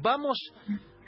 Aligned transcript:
vamos 0.00 0.38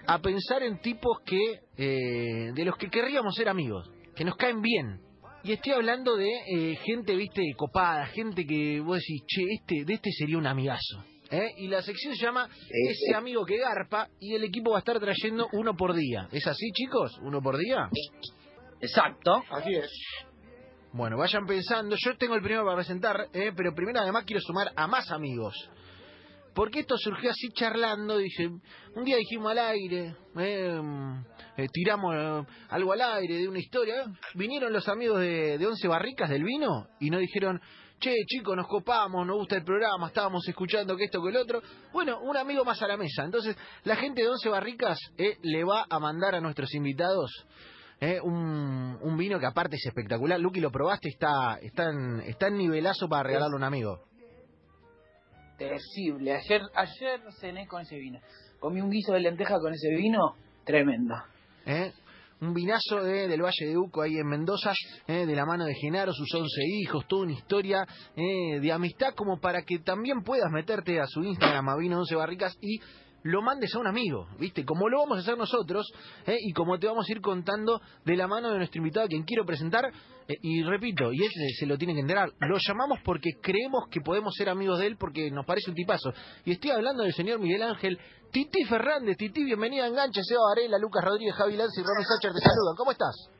a 0.06 0.18
pensar 0.20 0.62
en 0.62 0.80
tipos 0.80 1.18
que 1.24 1.60
eh, 1.76 2.52
de 2.54 2.64
los 2.64 2.76
que 2.76 2.88
querríamos 2.88 3.34
ser 3.34 3.48
amigos, 3.48 3.90
que 4.14 4.24
nos 4.24 4.36
caen 4.36 4.60
bien. 4.60 5.00
Y 5.42 5.52
estoy 5.52 5.72
hablando 5.72 6.16
de 6.16 6.28
eh, 6.28 6.76
gente, 6.84 7.16
viste, 7.16 7.42
copada, 7.56 8.06
gente 8.06 8.44
que 8.44 8.80
vos 8.80 8.98
decís, 8.98 9.22
che, 9.26 9.42
este, 9.54 9.84
de 9.84 9.94
este 9.94 10.10
sería 10.12 10.36
un 10.36 10.46
amigazo. 10.46 11.04
¿eh? 11.30 11.54
Y 11.58 11.68
la 11.68 11.80
sección 11.80 12.14
se 12.14 12.24
llama 12.24 12.48
Ese 12.68 13.14
amigo 13.14 13.44
que 13.46 13.56
garpa 13.56 14.08
y 14.18 14.34
el 14.34 14.44
equipo 14.44 14.72
va 14.72 14.78
a 14.78 14.80
estar 14.80 14.98
trayendo 15.00 15.48
uno 15.52 15.74
por 15.74 15.94
día. 15.94 16.28
¿Es 16.32 16.46
así, 16.46 16.70
chicos? 16.72 17.18
¿Uno 17.22 17.40
por 17.40 17.56
día? 17.56 17.88
Exacto. 18.80 19.42
Así 19.50 19.74
es. 19.74 19.90
Bueno, 20.92 21.16
vayan 21.16 21.46
pensando. 21.46 21.96
Yo 21.96 22.16
tengo 22.16 22.34
el 22.34 22.42
primero 22.42 22.64
para 22.64 22.76
presentar, 22.76 23.28
¿eh? 23.32 23.52
pero 23.56 23.74
primero 23.74 24.00
además 24.00 24.24
quiero 24.26 24.40
sumar 24.42 24.72
a 24.74 24.86
más 24.86 25.10
amigos. 25.10 25.54
Porque 26.54 26.80
esto 26.80 26.96
surgió 26.98 27.30
así 27.30 27.48
charlando, 27.52 28.18
dije, 28.18 28.48
un 28.48 29.04
día 29.04 29.16
dijimos 29.16 29.52
al 29.52 29.58
aire, 29.58 30.16
eh, 30.36 30.80
eh, 31.56 31.66
tiramos 31.72 32.14
eh, 32.14 32.52
algo 32.70 32.92
al 32.92 33.00
aire 33.00 33.38
de 33.38 33.48
una 33.48 33.58
historia, 33.58 34.04
vinieron 34.34 34.72
los 34.72 34.88
amigos 34.88 35.20
de, 35.20 35.64
Once 35.64 35.86
Barricas 35.86 36.28
del 36.28 36.42
vino 36.42 36.88
y 36.98 37.10
nos 37.10 37.20
dijeron, 37.20 37.60
che, 38.00 38.14
chicos, 38.26 38.56
nos 38.56 38.66
copamos, 38.66 39.26
nos 39.26 39.36
gusta 39.36 39.56
el 39.56 39.64
programa, 39.64 40.08
estábamos 40.08 40.46
escuchando 40.48 40.96
que 40.96 41.04
esto 41.04 41.22
que 41.22 41.28
el 41.28 41.36
otro. 41.36 41.62
Bueno, 41.92 42.20
un 42.20 42.36
amigo 42.36 42.64
más 42.64 42.82
a 42.82 42.88
la 42.88 42.96
mesa. 42.96 43.24
Entonces, 43.24 43.56
la 43.84 43.96
gente 43.96 44.22
de 44.22 44.28
Once 44.28 44.48
Barricas 44.48 44.98
eh, 45.18 45.36
le 45.42 45.64
va 45.64 45.86
a 45.88 45.98
mandar 45.98 46.34
a 46.34 46.40
nuestros 46.40 46.74
invitados 46.74 47.30
eh, 48.00 48.18
un, 48.22 49.16
vino 49.18 49.38
que 49.38 49.46
aparte 49.46 49.76
es 49.76 49.86
espectacular. 49.86 50.40
Luqui, 50.40 50.60
lo 50.60 50.70
probaste, 50.70 51.10
está, 51.10 51.58
está, 51.60 51.90
en, 51.90 52.20
está 52.20 52.48
en 52.48 52.56
nivelazo 52.56 53.08
para 53.08 53.24
regalarle 53.24 53.54
a 53.54 53.58
un 53.58 53.64
amigo. 53.64 54.09
Ayer, 56.32 56.62
ayer 56.74 57.20
cené 57.40 57.66
con 57.66 57.82
ese 57.82 57.96
vino. 57.96 58.18
Comí 58.58 58.80
un 58.80 58.90
guiso 58.90 59.12
de 59.12 59.20
lenteja 59.20 59.58
con 59.58 59.72
ese 59.72 59.90
vino, 59.94 60.36
tremendo. 60.64 61.14
¿eh? 61.66 61.92
Un 62.40 62.54
vinazo 62.54 63.02
de, 63.02 63.28
del 63.28 63.42
Valle 63.42 63.66
de 63.66 63.76
Uco 63.76 64.00
ahí 64.00 64.16
en 64.16 64.26
Mendoza, 64.26 64.72
¿eh? 65.06 65.26
de 65.26 65.34
la 65.34 65.44
mano 65.44 65.66
de 65.66 65.74
Genaro, 65.74 66.12
sus 66.12 66.34
11 66.34 66.48
hijos, 66.80 67.06
toda 67.06 67.24
una 67.24 67.32
historia 67.32 67.86
¿eh? 68.16 68.60
de 68.60 68.72
amistad 68.72 69.14
como 69.14 69.38
para 69.38 69.62
que 69.62 69.78
también 69.80 70.22
puedas 70.22 70.50
meterte 70.50 70.98
a 71.00 71.06
su 71.06 71.22
Instagram, 71.22 71.68
a 71.68 71.76
Vino 71.76 71.98
11 71.98 72.14
Barricas, 72.14 72.56
y 72.62 72.80
lo 73.22 73.42
mandes 73.42 73.74
a 73.74 73.78
un 73.78 73.86
amigo, 73.86 74.26
¿viste? 74.38 74.64
Como 74.64 74.88
lo 74.88 74.98
vamos 74.98 75.18
a 75.18 75.20
hacer 75.20 75.36
nosotros, 75.36 75.86
¿eh? 76.26 76.36
y 76.38 76.52
como 76.52 76.78
te 76.78 76.86
vamos 76.86 77.08
a 77.08 77.12
ir 77.12 77.20
contando 77.20 77.80
de 78.04 78.16
la 78.16 78.26
mano 78.26 78.50
de 78.50 78.58
nuestro 78.58 78.78
invitado, 78.78 79.06
a 79.06 79.08
quien 79.08 79.24
quiero 79.24 79.44
presentar, 79.44 79.86
eh, 80.28 80.34
y 80.42 80.62
repito, 80.62 81.12
y 81.12 81.22
él 81.22 81.30
se, 81.58 81.66
lo 81.66 81.76
tiene 81.76 81.94
que 81.94 82.00
enterar, 82.00 82.30
lo 82.40 82.56
llamamos 82.58 82.98
porque 83.04 83.30
creemos 83.40 83.84
que 83.90 84.00
podemos 84.00 84.34
ser 84.34 84.48
amigos 84.48 84.78
de 84.78 84.86
él 84.86 84.96
porque 84.98 85.30
nos 85.30 85.44
parece 85.44 85.70
un 85.70 85.76
tipazo. 85.76 86.12
Y 86.44 86.52
estoy 86.52 86.70
hablando 86.70 87.02
del 87.02 87.12
señor 87.12 87.40
Miguel 87.40 87.62
Ángel 87.62 87.98
Titi 88.30 88.64
Fernández. 88.64 89.16
Titi, 89.16 89.44
bienvenida 89.44 89.84
a 89.84 89.88
Enganche, 89.88 90.22
Seba 90.22 90.40
Varela, 90.54 90.78
Lucas 90.78 91.04
Rodríguez, 91.04 91.34
Javi 91.34 91.56
Lanza 91.56 91.80
y 91.80 91.84
Romy 91.84 92.04
Sacher 92.04 92.32
te 92.32 92.40
saludan. 92.40 92.76
¿Cómo 92.76 92.90
estás? 92.92 93.30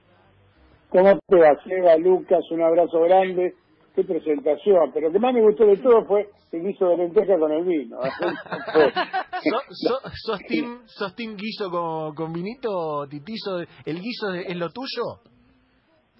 ¿Cómo 0.91 1.19
te 1.28 1.36
va, 1.36 1.55
Seba, 1.62 1.97
Lucas? 1.97 2.41
Un 2.51 2.62
abrazo 2.62 3.01
grande. 3.03 3.55
Qué 3.94 4.05
presentación. 4.05 4.91
Pero 4.94 5.08
lo 5.08 5.12
que 5.12 5.19
más 5.19 5.34
me 5.34 5.42
gustó 5.42 5.66
de 5.66 5.77
todo 5.78 6.05
fue 6.06 6.28
el 6.52 6.62
guiso 6.62 6.88
de 6.88 6.96
lenteja 6.98 7.38
con 7.38 7.50
el 7.52 7.64
vino. 7.64 7.98
¿So- 9.42 9.62
so- 9.70 10.10
¿Sos, 10.14 10.38
team, 10.46 10.80
¿Sos 10.86 11.14
team 11.16 11.36
guiso 11.36 11.70
con, 11.70 12.14
con 12.14 12.33
vinito, 12.33 13.06
Titizo? 13.08 13.58
¿El 13.84 14.00
guiso 14.00 14.33
es 14.34 14.56
lo 14.56 14.68
tuyo? 14.70 15.20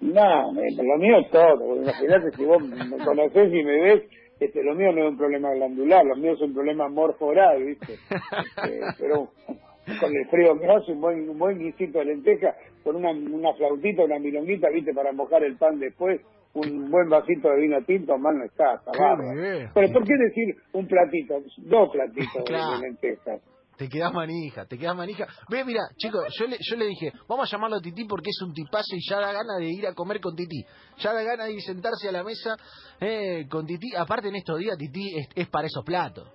No, 0.01 0.51
me- 0.51 0.71
lo 0.83 0.97
mío 0.97 1.19
es 1.19 1.29
todo. 1.31 1.75
Imagínate 1.77 2.31
si 2.35 2.43
vos 2.45 2.61
me 2.63 2.97
conocés 3.05 3.53
y 3.53 3.63
me 3.63 3.81
ves, 3.81 4.03
este, 4.39 4.63
lo 4.63 4.73
mío 4.73 4.91
no 4.91 5.03
es 5.05 5.11
un 5.11 5.17
problema 5.17 5.51
glandular, 5.53 6.03
lo 6.05 6.15
mío 6.15 6.33
es 6.33 6.41
un 6.41 6.53
problema 6.53 6.89
morforal, 6.89 7.63
¿viste? 7.63 7.93
Este, 7.93 8.79
pero 8.99 9.29
con 9.99 10.15
el 10.15 10.27
frío 10.29 10.59
que 10.59 10.67
hace, 10.67 10.91
un 10.93 11.01
buen, 11.01 11.29
un 11.29 11.37
buen 11.37 11.59
guisito 11.59 11.99
de 11.99 12.05
lenteja, 12.05 12.55
con 12.83 12.95
una, 12.95 13.11
una 13.11 13.53
flautita, 13.53 14.03
una 14.03 14.17
milonguita, 14.19 14.69
¿viste? 14.73 14.93
Para 14.93 15.11
mojar 15.11 15.43
el 15.43 15.57
pan 15.57 15.77
después, 15.79 16.19
un 16.53 16.89
buen 16.91 17.09
vasito 17.09 17.49
de 17.49 17.61
vino 17.61 17.77
tinto, 17.85 18.17
mal 18.17 18.37
no 18.37 18.45
está, 18.45 18.75
está. 18.75 18.91
Pero 19.73 19.93
¿por 19.93 20.03
qué 20.03 20.13
decir 20.17 20.55
un 20.73 20.87
platito? 20.87 21.35
Dos 21.57 21.89
platitos 21.91 22.33
de- 22.33 22.43
Claro. 22.43 22.77
de 22.79 22.87
lentejas. 22.87 23.41
Te 23.77 23.87
quedás 23.89 24.13
manija, 24.13 24.65
te 24.65 24.77
quedás 24.77 24.95
manija. 24.95 25.25
Ve, 25.49 25.63
mira, 25.65 25.79
chicos, 25.97 26.21
yo 26.37 26.45
le, 26.45 26.57
yo 26.59 26.75
le 26.75 26.85
dije, 26.85 27.11
vamos 27.27 27.51
a 27.51 27.55
llamarlo 27.55 27.77
a 27.77 27.81
Titi 27.81 28.05
porque 28.05 28.29
es 28.29 28.39
un 28.45 28.53
tipazo 28.53 28.95
y 28.95 28.99
ya 29.09 29.19
da 29.19 29.31
gana 29.33 29.57
de 29.57 29.65
ir 29.69 29.87
a 29.87 29.93
comer 29.95 30.19
con 30.21 30.35
Titi. 30.35 30.63
Ya 30.99 31.13
da 31.13 31.23
gana 31.23 31.45
de 31.45 31.53
ir 31.53 31.61
sentarse 31.61 32.07
a 32.07 32.11
la 32.11 32.23
mesa 32.23 32.55
eh, 32.99 33.47
con 33.49 33.65
Titi. 33.65 33.95
Aparte 33.97 34.27
en 34.27 34.35
estos 34.35 34.59
días, 34.59 34.77
Titi 34.77 35.17
es, 35.17 35.29
es 35.35 35.47
para 35.49 35.65
esos 35.65 35.83
platos. 35.83 36.29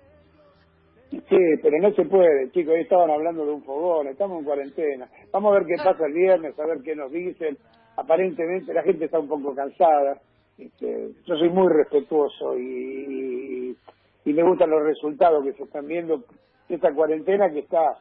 Sí, 1.09 1.37
pero 1.63 1.77
no 1.79 1.93
se 1.95 2.03
puede, 2.03 2.51
chicos. 2.51 2.73
Ahí 2.75 2.81
estaban 2.81 3.09
hablando 3.11 3.45
de 3.45 3.51
un 3.53 3.63
fogón, 3.63 4.07
estamos 4.09 4.39
en 4.39 4.43
cuarentena. 4.45 5.07
Vamos 5.31 5.51
a 5.55 5.59
ver 5.59 5.67
qué 5.67 5.75
pasa 5.81 6.05
el 6.05 6.13
viernes, 6.13 6.59
a 6.59 6.65
ver 6.65 6.79
qué 6.83 6.95
nos 6.95 7.09
dicen. 7.11 7.57
Aparentemente 7.97 8.73
la 8.73 8.83
gente 8.83 9.05
está 9.05 9.19
un 9.19 9.27
poco 9.27 9.53
cansada. 9.53 10.19
Este, 10.57 11.11
yo 11.25 11.35
soy 11.35 11.49
muy 11.49 11.67
respetuoso 11.71 12.57
y, 12.57 12.63
y, 12.63 13.77
y 14.25 14.33
me 14.33 14.43
gustan 14.43 14.69
los 14.69 14.83
resultados 14.83 15.43
que 15.43 15.53
se 15.53 15.63
están 15.63 15.85
viendo 15.87 16.23
esta 16.69 16.93
cuarentena 16.93 17.49
que 17.51 17.59
está 17.59 17.97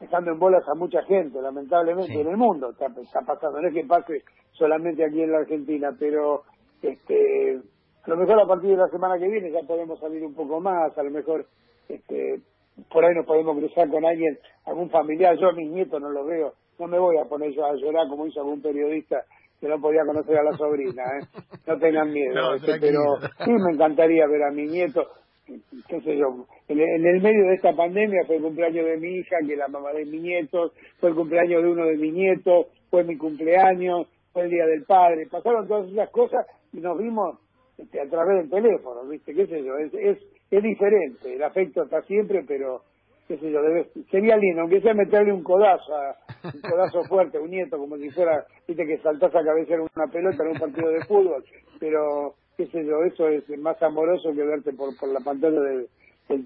dejando 0.00 0.30
en 0.30 0.38
bolas 0.38 0.62
a 0.68 0.74
mucha 0.74 1.02
gente, 1.02 1.42
lamentablemente, 1.42 2.12
Sí. 2.12 2.20
en 2.20 2.28
el 2.28 2.36
mundo 2.36 2.70
está, 2.70 2.86
está 2.86 3.20
pasando. 3.26 3.60
No 3.60 3.68
es 3.68 3.74
que 3.74 3.84
pase 3.84 4.22
solamente 4.52 5.04
aquí 5.04 5.20
en 5.22 5.32
la 5.32 5.38
Argentina, 5.38 5.90
pero 5.98 6.42
este 6.82 7.60
a 8.04 8.10
lo 8.10 8.16
mejor 8.16 8.40
a 8.40 8.46
partir 8.46 8.70
de 8.70 8.76
la 8.76 8.88
semana 8.88 9.18
que 9.18 9.28
viene 9.28 9.50
ya 9.50 9.60
podemos 9.66 9.98
salir 10.00 10.24
un 10.24 10.34
poco 10.34 10.60
más, 10.60 10.96
a 10.96 11.02
lo 11.02 11.10
mejor 11.10 11.46
este 11.88 12.40
por 12.92 13.04
ahí 13.04 13.14
nos 13.14 13.26
podemos 13.26 13.58
cruzar 13.58 13.88
con 13.90 14.04
alguien, 14.04 14.38
algún 14.64 14.88
familiar, 14.88 15.36
yo 15.36 15.48
a 15.48 15.52
mis 15.52 15.68
nietos 15.70 16.00
no 16.00 16.10
los 16.10 16.26
veo, 16.26 16.52
no 16.78 16.86
me 16.86 16.98
voy 16.98 17.16
a 17.18 17.24
poner 17.28 17.52
yo 17.52 17.64
a 17.66 17.74
llorar 17.74 18.08
como 18.08 18.26
hizo 18.26 18.40
algún 18.40 18.62
periodista 18.62 19.24
que 19.60 19.66
no 19.68 19.80
podía 19.80 20.04
conocer 20.06 20.36
a 20.38 20.44
la 20.44 20.52
sobrina, 20.56 21.02
¿eh? 21.20 21.26
no 21.66 21.78
tengan 21.78 22.12
miedo, 22.12 22.34
No, 22.34 22.54
este, 22.54 22.78
pero 22.80 23.00
sí 23.44 23.50
me 23.50 23.72
encantaría 23.72 24.26
ver 24.28 24.42
a 24.44 24.50
mi 24.52 24.66
nieto, 24.66 25.04
qué 25.88 26.00
sé 26.00 26.16
yo, 26.16 26.46
en, 26.68 26.78
en 26.80 27.06
el 27.06 27.20
medio 27.22 27.46
de 27.48 27.54
esta 27.54 27.72
pandemia 27.74 28.22
fue 28.26 28.36
el 28.36 28.42
cumpleaños 28.42 28.86
de 28.86 28.96
mi 28.98 29.16
hija, 29.16 29.36
que 29.46 29.52
es 29.54 29.58
la 29.58 29.66
mamá 29.68 29.92
de 29.92 30.04
mi 30.04 30.18
nieto, 30.20 30.72
fue 31.00 31.08
el 31.10 31.16
cumpleaños 31.16 31.62
de 31.62 31.68
uno 31.70 31.86
de 31.86 31.96
mis 31.96 32.12
nietos, 32.14 32.66
fue 32.90 33.02
mi 33.04 33.16
cumpleaños, 33.16 34.06
fue 34.32 34.42
el 34.44 34.50
día 34.50 34.66
del 34.66 34.84
padre, 34.84 35.26
pasaron 35.30 35.66
todas 35.66 35.90
esas 35.90 36.10
cosas 36.10 36.46
y 36.72 36.78
nos 36.80 36.96
vimos 36.98 37.38
este, 37.78 38.00
a 38.00 38.08
través 38.08 38.38
del 38.48 38.50
teléfono, 38.50 39.04
¿viste? 39.08 39.34
¿Qué 39.34 39.46
sé 39.46 39.64
yo? 39.64 39.76
Es, 39.78 39.92
es, 39.94 40.18
es 40.50 40.62
diferente, 40.62 41.34
el 41.34 41.42
afecto 41.42 41.82
está 41.82 42.02
siempre, 42.02 42.44
pero, 42.46 42.82
qué 43.26 43.36
sé 43.38 43.50
yo, 43.50 43.60
debe- 43.62 43.88
sería 44.10 44.36
lindo, 44.36 44.60
aunque 44.62 44.80
sea 44.82 44.94
meterle 44.94 45.32
un 45.32 45.42
codazo, 45.42 45.94
a- 45.96 46.16
un 46.42 46.60
codazo 46.60 47.02
fuerte 47.04 47.38
un 47.38 47.50
nieto, 47.50 47.78
como 47.78 47.96
si 47.96 48.10
fuera, 48.10 48.46
viste, 48.66 48.86
que 48.86 48.98
saltás 48.98 49.34
a 49.34 49.44
cabecear 49.44 49.80
una 49.80 50.06
pelota 50.12 50.42
en 50.42 50.48
un 50.50 50.58
partido 50.58 50.90
de 50.90 51.04
fútbol, 51.04 51.44
pero, 51.78 52.34
qué 52.56 52.66
sé 52.66 52.84
yo, 52.84 53.02
eso 53.04 53.28
es 53.28 53.48
más 53.58 53.80
amoroso 53.82 54.30
que 54.34 54.42
verte 54.42 54.72
por, 54.72 54.96
por 54.96 55.08
la 55.10 55.20
pantalla 55.20 55.60
del, 55.60 55.88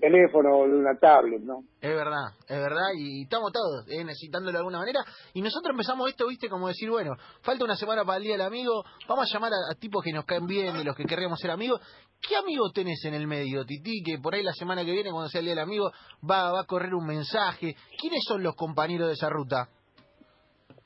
teléfono 0.00 0.58
o 0.58 0.68
de 0.68 0.76
una 0.76 0.96
tablet, 0.96 1.42
¿no? 1.42 1.64
Es 1.80 1.90
verdad, 1.90 2.30
es 2.46 2.56
verdad, 2.56 2.86
y 2.96 3.22
estamos 3.24 3.50
todos 3.50 3.84
eh, 3.88 4.04
necesitándolo 4.04 4.52
de 4.52 4.58
alguna 4.58 4.78
manera. 4.78 5.00
Y 5.34 5.42
nosotros 5.42 5.72
empezamos 5.72 6.08
esto, 6.08 6.28
viste, 6.28 6.48
como 6.48 6.68
decir, 6.68 6.88
bueno, 6.88 7.14
falta 7.42 7.64
una 7.64 7.74
semana 7.74 8.04
para 8.04 8.18
el 8.18 8.22
Día 8.22 8.34
del 8.34 8.46
Amigo, 8.46 8.84
vamos 9.08 9.28
a 9.28 9.34
llamar 9.34 9.50
a, 9.52 9.72
a 9.72 9.74
tipos 9.74 10.04
que 10.04 10.12
nos 10.12 10.24
caen 10.24 10.46
bien, 10.46 10.78
de 10.78 10.84
los 10.84 10.94
que 10.94 11.04
querríamos 11.04 11.40
ser 11.40 11.50
amigos. 11.50 11.80
¿Qué 12.22 12.36
amigos 12.36 12.72
tenés 12.72 13.04
en 13.04 13.14
el 13.14 13.26
medio, 13.26 13.64
Titi? 13.64 14.00
Que 14.04 14.18
por 14.18 14.34
ahí 14.34 14.44
la 14.44 14.52
semana 14.52 14.84
que 14.84 14.92
viene, 14.92 15.10
cuando 15.10 15.28
sea 15.28 15.40
el 15.40 15.46
Día 15.46 15.56
del 15.56 15.64
Amigo, 15.64 15.90
va, 16.22 16.52
va 16.52 16.60
a 16.60 16.66
correr 16.66 16.94
un 16.94 17.04
mensaje. 17.04 17.74
¿Quiénes 18.00 18.22
son 18.24 18.44
los 18.44 18.54
compañeros 18.54 19.08
de 19.08 19.14
esa 19.14 19.28
ruta? 19.28 19.68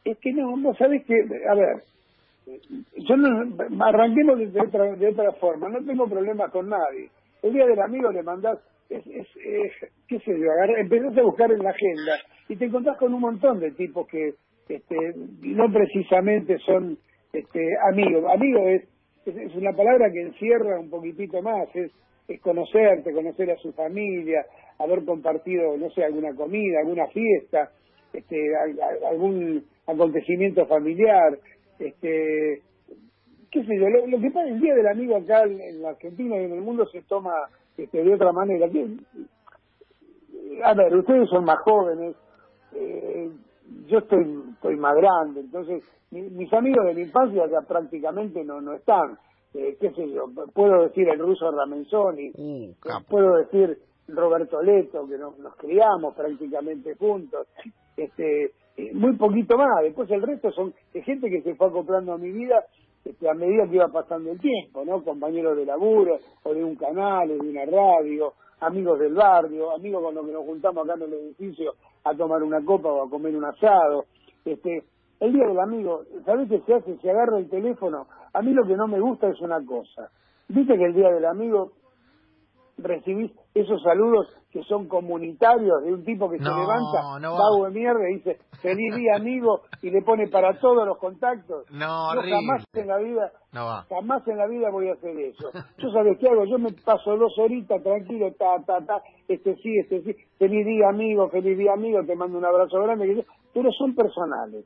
Es 0.06 0.18
que 0.18 0.32
no, 0.32 0.56
no 0.56 0.72
sabes 0.74 1.04
que, 1.04 1.14
a 1.14 1.54
ver, 1.54 1.82
yo 2.96 3.16
no, 3.16 3.84
arranquemos 3.84 4.38
de 4.38 4.60
otra, 4.60 4.94
de 4.94 5.08
otra 5.08 5.32
forma, 5.32 5.68
no 5.68 5.84
tengo 5.84 6.08
problemas 6.08 6.52
con 6.52 6.68
nadie. 6.68 7.10
El 7.42 7.52
día 7.52 7.66
del 7.66 7.80
amigo 7.80 8.12
le 8.12 8.22
mandás, 8.22 8.60
es, 8.88 9.04
es, 9.04 9.26
es, 9.36 9.72
qué 10.06 10.20
sé 10.20 10.30
yo, 10.38 10.46
empezás 10.78 11.18
a 11.18 11.22
buscar 11.22 11.50
en 11.50 11.58
la 11.58 11.70
agenda 11.70 12.20
y 12.48 12.54
te 12.54 12.66
encontrás 12.66 12.96
con 12.98 13.12
un 13.14 13.20
montón 13.20 13.58
de 13.58 13.72
tipos 13.72 14.06
que 14.06 14.34
este, 14.68 14.96
no 15.42 15.72
precisamente 15.72 16.56
son 16.58 16.96
este, 17.32 17.66
amigos. 17.92 18.24
Amigo 18.32 18.60
es, 18.68 18.84
es, 19.26 19.36
es 19.36 19.54
una 19.56 19.72
palabra 19.72 20.12
que 20.12 20.22
encierra 20.22 20.78
un 20.78 20.88
poquitito 20.88 21.42
más, 21.42 21.66
es, 21.74 21.90
es 22.28 22.40
conocerte, 22.40 23.12
conocer 23.12 23.50
a 23.50 23.56
su 23.56 23.72
familia, 23.72 24.46
haber 24.78 25.04
compartido, 25.04 25.76
no 25.76 25.90
sé, 25.90 26.04
alguna 26.04 26.32
comida, 26.36 26.78
alguna 26.78 27.08
fiesta, 27.08 27.72
este, 28.16 28.56
al- 28.56 28.80
al- 28.80 29.04
algún 29.12 29.64
acontecimiento 29.86 30.66
familiar, 30.66 31.38
este, 31.78 32.62
qué 33.50 33.64
sé 33.64 33.78
yo, 33.78 33.88
lo, 33.88 34.06
lo 34.06 34.18
que 34.20 34.30
pasa 34.30 34.48
el 34.48 34.60
Día 34.60 34.74
del 34.74 34.86
Amigo 34.88 35.16
acá 35.16 35.42
en, 35.44 35.60
en 35.60 35.82
la 35.82 35.90
Argentina 35.90 36.36
y 36.36 36.44
en 36.44 36.52
el 36.52 36.60
mundo 36.62 36.86
se 36.86 37.02
toma 37.02 37.32
este, 37.76 38.02
de 38.02 38.14
otra 38.14 38.32
manera. 38.32 38.66
A 40.64 40.74
ver, 40.74 40.94
ustedes 40.96 41.28
son 41.28 41.44
más 41.44 41.58
jóvenes, 41.60 42.14
eh, 42.74 43.30
yo 43.88 43.98
estoy, 43.98 44.42
estoy 44.54 44.76
más 44.76 44.94
grande, 44.96 45.40
entonces 45.40 45.82
mi- 46.10 46.22
mis 46.30 46.52
amigos 46.52 46.84
de 46.86 46.94
mi 46.94 47.02
infancia 47.02 47.46
ya 47.46 47.60
prácticamente 47.62 48.44
no, 48.44 48.60
no 48.60 48.72
están. 48.74 49.18
Eh, 49.54 49.76
qué 49.80 49.90
sé 49.92 50.10
yo, 50.10 50.26
puedo 50.52 50.82
decir 50.84 51.08
el 51.08 51.18
ruso 51.18 51.50
Ramenzoni, 51.50 52.30
Uh, 52.36 52.74
puedo 53.08 53.36
decir 53.36 53.78
Roberto 54.08 54.60
Leto, 54.62 55.06
que 55.08 55.16
nos, 55.18 55.38
nos 55.38 55.56
criamos 55.56 56.14
prácticamente 56.14 56.94
juntos, 56.94 57.46
este, 57.96 58.52
eh, 58.76 58.90
muy 58.94 59.16
poquito 59.16 59.56
más. 59.56 59.82
Después 59.82 60.10
el 60.10 60.22
resto 60.22 60.50
son 60.52 60.74
gente 60.92 61.30
que 61.30 61.42
se 61.42 61.54
fue 61.54 61.68
acoplando 61.68 62.12
a 62.12 62.18
mi 62.18 62.30
vida 62.30 62.64
este, 63.06 63.30
a 63.30 63.34
medida 63.34 63.68
que 63.68 63.76
iba 63.76 63.88
pasando 63.88 64.32
el 64.32 64.40
tiempo, 64.40 64.84
¿no? 64.84 65.04
Compañeros 65.04 65.56
de 65.56 65.64
laburo, 65.64 66.18
o 66.42 66.52
de 66.52 66.64
un 66.64 66.74
canal, 66.74 67.30
o 67.30 67.34
de 67.34 67.50
una 67.50 67.64
radio, 67.64 68.32
amigos 68.60 68.98
del 68.98 69.14
barrio, 69.14 69.70
amigos 69.72 70.02
con 70.02 70.14
los 70.14 70.26
que 70.26 70.32
nos 70.32 70.44
juntamos 70.44 70.84
acá 70.84 70.94
en 70.94 71.02
el 71.02 71.12
edificio 71.12 71.74
a 72.02 72.14
tomar 72.14 72.42
una 72.42 72.64
copa 72.64 72.88
o 72.88 73.06
a 73.06 73.10
comer 73.10 73.36
un 73.36 73.44
asado. 73.44 74.06
Este, 74.44 74.82
el 75.20 75.32
día 75.32 75.46
del 75.46 75.60
amigo, 75.60 76.02
¿sabés 76.24 76.48
qué 76.48 76.60
se 76.66 76.74
hace? 76.74 76.96
Se 76.98 77.10
agarra 77.10 77.38
el 77.38 77.48
teléfono. 77.48 78.06
A 78.32 78.42
mí 78.42 78.52
lo 78.52 78.66
que 78.66 78.76
no 78.76 78.88
me 78.88 78.98
gusta 78.98 79.28
es 79.28 79.40
una 79.40 79.64
cosa. 79.64 80.10
Viste 80.48 80.76
que 80.76 80.84
el 80.84 80.94
día 80.94 81.10
del 81.10 81.26
amigo 81.26 81.72
recibís 82.78 83.30
esos 83.60 83.82
saludos 83.82 84.28
que 84.50 84.62
son 84.64 84.88
comunitarios 84.88 85.82
de 85.84 85.92
un 85.92 86.04
tipo 86.04 86.30
que 86.30 86.38
se 86.38 86.44
levanta, 86.44 87.18
no 87.20 87.32
vago 87.36 87.64
de 87.66 87.70
mierda, 87.72 88.08
y 88.10 88.14
dice 88.16 88.38
feliz 88.62 88.94
día 88.94 89.16
amigo 89.16 89.60
y 89.82 89.90
le 89.90 90.00
pone 90.02 90.28
para 90.28 90.58
todos 90.58 90.86
los 90.86 90.96
contactos. 90.98 91.70
No, 91.70 92.14
Yo 92.14 92.20
jamás 92.22 92.64
en 92.74 92.86
la 92.88 92.96
vida, 92.98 93.32
No 93.52 93.66
va. 93.66 93.82
jamás 93.88 94.26
en 94.28 94.38
la 94.38 94.46
vida 94.46 94.70
voy 94.70 94.88
a 94.88 94.92
hacer 94.94 95.18
eso. 95.18 95.50
Yo 95.78 95.90
sabes 95.90 96.18
qué 96.18 96.28
hago, 96.28 96.44
yo 96.46 96.58
me 96.58 96.72
paso 96.72 97.16
dos 97.16 97.38
horitas 97.38 97.82
tranquilo, 97.82 98.32
ta, 98.38 98.56
ta, 98.66 98.84
ta, 98.84 99.02
este 99.28 99.56
sí, 99.56 99.76
este 99.82 100.02
sí, 100.02 100.14
feliz 100.38 100.64
día 100.66 100.88
amigo, 100.88 101.28
feliz 101.28 101.58
día 101.58 101.72
amigo, 101.74 102.02
te 102.06 102.16
mando 102.16 102.38
un 102.38 102.44
abrazo 102.44 102.80
grande, 102.82 103.24
pero 103.52 103.70
son 103.72 103.94
personales. 103.94 104.64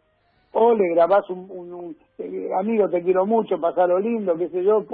O 0.53 0.75
le 0.75 0.95
grabás 0.95 1.29
un, 1.31 1.47
un- 1.51 1.73
un, 1.73 1.97
eh, 2.19 2.49
amigo, 2.59 2.89
te 2.89 3.03
quiero 3.05 3.25
mucho, 3.25 3.61
pasalo 3.61 3.99
lindo, 4.01 4.37
qué 4.37 4.49
sé 4.49 4.65
yo, 4.65 4.85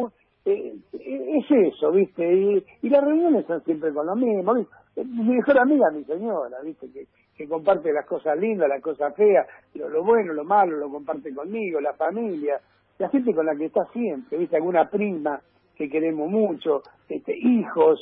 eh, 0.46 0.76
eh, 0.92 1.38
es 1.38 1.74
eso, 1.74 1.90
¿viste? 1.92 2.32
Y, 2.32 2.64
y 2.82 2.88
las 2.88 3.04
reuniones 3.04 3.44
son 3.46 3.62
siempre 3.64 3.92
con 3.92 4.06
lo 4.06 4.14
mismo. 4.14 4.54
Mi 4.54 5.34
mejor 5.36 5.58
amiga, 5.58 5.90
mi 5.90 6.04
señora, 6.04 6.58
¿viste? 6.64 6.88
Que, 6.90 7.06
que 7.36 7.48
comparte 7.48 7.92
las 7.92 8.06
cosas 8.06 8.38
lindas, 8.38 8.68
las 8.68 8.80
cosas 8.80 9.14
feas, 9.14 9.46
lo, 9.74 9.88
lo 9.88 10.04
bueno, 10.04 10.32
lo 10.32 10.44
malo, 10.44 10.76
lo 10.78 10.88
comparte 10.88 11.34
conmigo, 11.34 11.80
la 11.80 11.92
familia, 11.94 12.60
la 12.98 13.08
gente 13.08 13.34
con 13.34 13.44
la 13.44 13.56
que 13.56 13.66
está 13.66 13.84
siempre, 13.92 14.38
¿viste? 14.38 14.56
Alguna 14.56 14.88
prima 14.88 15.40
que 15.74 15.90
queremos 15.90 16.30
mucho, 16.30 16.82
este, 17.08 17.36
hijos, 17.36 18.00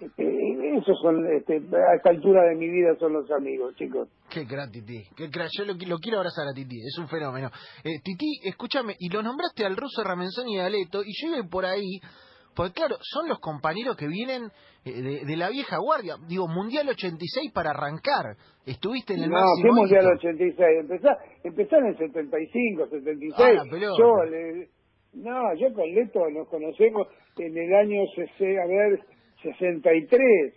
este, 0.00 0.76
esos 0.78 0.98
son, 1.00 1.26
este, 1.36 1.54
a 1.56 1.96
esta 1.96 2.10
altura 2.10 2.42
de 2.48 2.54
mi 2.56 2.68
vida 2.68 2.94
son 2.98 3.12
los 3.14 3.30
amigos, 3.30 3.74
chicos. 3.76 4.08
Qué 4.30 4.46
crack, 4.46 4.70
Titi. 4.72 5.02
Qué 5.16 5.30
crack. 5.30 5.48
Yo 5.56 5.64
lo, 5.64 5.74
lo 5.74 5.98
quiero 5.98 6.18
abrazar 6.18 6.46
a 6.48 6.52
Titi. 6.54 6.76
Es 6.80 6.98
un 6.98 7.08
fenómeno. 7.08 7.50
Eh, 7.84 8.00
Titi, 8.04 8.40
escúchame, 8.44 8.94
y 8.98 9.08
lo 9.08 9.22
nombraste 9.22 9.64
al 9.64 9.76
ruso 9.76 10.02
Ramenzón 10.04 10.48
y 10.48 10.58
a 10.58 10.66
Aleto, 10.66 11.02
y 11.02 11.12
yo 11.20 11.34
iba 11.36 11.48
por 11.48 11.64
ahí, 11.64 12.00
porque 12.54 12.72
claro, 12.74 12.96
son 13.00 13.28
los 13.28 13.38
compañeros 13.38 13.96
que 13.96 14.06
vienen 14.08 14.50
eh, 14.84 14.92
de, 15.02 15.24
de 15.26 15.36
la 15.36 15.50
vieja 15.50 15.76
guardia. 15.78 16.16
Digo, 16.28 16.46
Mundial 16.48 16.88
86 16.88 17.52
para 17.52 17.70
arrancar. 17.70 18.36
Estuviste 18.66 19.14
en 19.14 19.24
el 19.24 19.30
No, 19.30 19.36
¿qué 19.62 19.70
Mundial 19.72 20.04
hito. 20.04 20.28
86? 20.28 20.56
Empezá, 20.80 21.16
empezá 21.44 21.78
en 21.78 21.86
el 21.86 21.98
75, 21.98 22.88
76. 22.90 23.34
Ah, 23.38 23.62
yo, 23.98 24.24
le- 24.24 24.68
no, 25.14 25.54
yo 25.56 25.72
con 25.72 25.88
Leto 25.94 26.20
nos 26.30 26.48
conocemos 26.48 27.08
en 27.38 27.56
el 27.56 27.74
año, 27.74 28.00
a 28.02 28.66
ver, 28.66 29.00
63, 29.54 30.54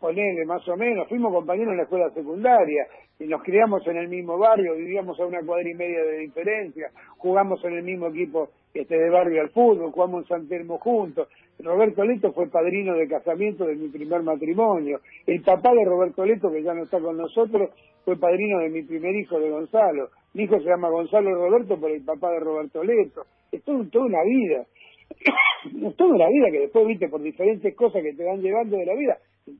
ponele 0.00 0.44
más 0.44 0.66
o 0.68 0.76
menos. 0.76 1.08
Fuimos 1.08 1.32
compañeros 1.32 1.72
en 1.72 1.76
la 1.78 1.82
escuela 1.84 2.10
secundaria 2.10 2.86
y 3.18 3.24
nos 3.24 3.42
criamos 3.42 3.86
en 3.86 3.96
el 3.96 4.08
mismo 4.08 4.36
barrio, 4.38 4.74
vivíamos 4.76 5.18
a 5.18 5.26
una 5.26 5.40
cuadra 5.44 5.68
y 5.70 5.74
media 5.74 6.02
de 6.04 6.18
diferencia, 6.18 6.90
jugamos 7.16 7.64
en 7.64 7.74
el 7.78 7.82
mismo 7.82 8.08
equipo 8.08 8.50
este 8.74 8.94
de 8.98 9.08
barrio 9.08 9.40
al 9.40 9.48
fútbol, 9.50 9.90
jugamos 9.90 10.22
en 10.24 10.28
San 10.28 10.48
Telmo 10.48 10.78
juntos. 10.78 11.28
Roberto 11.58 12.04
Leto 12.04 12.32
fue 12.34 12.50
padrino 12.50 12.92
de 12.94 13.08
casamiento 13.08 13.64
de 13.64 13.74
mi 13.76 13.88
primer 13.88 14.22
matrimonio. 14.22 15.00
El 15.26 15.40
papá 15.42 15.72
de 15.72 15.84
Roberto 15.86 16.26
Leto, 16.26 16.50
que 16.52 16.62
ya 16.62 16.74
no 16.74 16.82
está 16.84 17.00
con 17.00 17.16
nosotros, 17.16 17.70
fue 18.04 18.18
padrino 18.18 18.58
de 18.58 18.68
mi 18.68 18.82
primer 18.82 19.16
hijo 19.16 19.40
de 19.40 19.48
Gonzalo. 19.50 20.10
Mi 20.34 20.42
hijo 20.42 20.58
se 20.60 20.68
llama 20.68 20.90
Gonzalo 20.90 21.34
Roberto 21.34 21.80
por 21.80 21.90
el 21.90 22.04
papá 22.04 22.30
de 22.32 22.40
Roberto 22.40 22.84
Leto. 22.84 23.22
Es 23.50 23.62
todo- 23.64 23.88
toda 23.90 24.04
una 24.04 24.22
vida. 24.24 24.66
toda 25.96 26.10
una 26.14 26.28
vida 26.28 26.46
que 26.50 26.60
después, 26.60 26.86
viste, 26.86 27.08
por 27.08 27.22
diferentes 27.22 27.74
cosas 27.76 28.02
que 28.02 28.12
te 28.14 28.24
van 28.24 28.40
llevando 28.40 28.76
de 28.76 28.86
la 28.86 28.94
vida, 28.94 29.16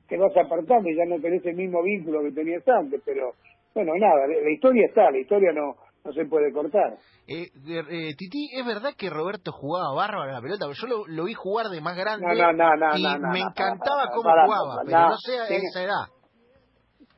te 0.09 0.17
vas 0.17 0.37
apartando 0.37 0.89
y 0.89 0.97
ya 0.97 1.05
no 1.07 1.21
tenés 1.21 1.45
el 1.47 1.57
mismo 1.57 1.83
vínculo 1.83 2.23
que 2.23 2.33
tenías 2.33 2.63
antes. 2.69 3.01
Pero, 3.05 3.33
bueno, 3.75 3.93
nada, 3.99 4.27
la 4.27 4.51
historia 4.51 4.87
está, 4.87 5.11
la 5.11 5.19
historia 5.19 5.53
no, 5.53 5.75
no 6.05 6.13
se 6.13 6.25
puede 6.27 6.53
cortar. 6.53 6.97
Eh, 7.29 7.49
de- 7.55 8.09
eh, 8.11 8.15
Titi, 8.17 8.49
¿es 8.57 8.65
verdad 8.67 8.91
que 8.97 9.11
Roberto 9.11 9.51
jugaba 9.53 9.95
bárbaro 9.95 10.31
a 10.31 10.35
la 10.35 10.41
pelota? 10.41 10.67
Yo 10.73 10.87
lo, 10.87 11.07
lo 11.07 11.25
vi 11.25 11.35
jugar 11.35 11.67
de 11.69 11.81
más 11.81 11.97
grande 11.97 12.27
No, 12.27 12.35
no, 12.35 12.53
no, 12.53 12.77
no, 12.77 12.97
y 12.97 13.03
no, 13.03 13.19
no, 13.19 13.29
me 13.33 13.41
no, 13.41 13.49
encantaba 13.49 14.07
cómo 14.15 14.31
jugaba, 14.31 14.83
pero 14.85 14.99
no, 14.99 15.09
no 15.11 15.17
sé 15.19 15.39
a 15.39 15.47
tenga- 15.49 15.63
esa 15.71 15.83
edad. 15.83 16.07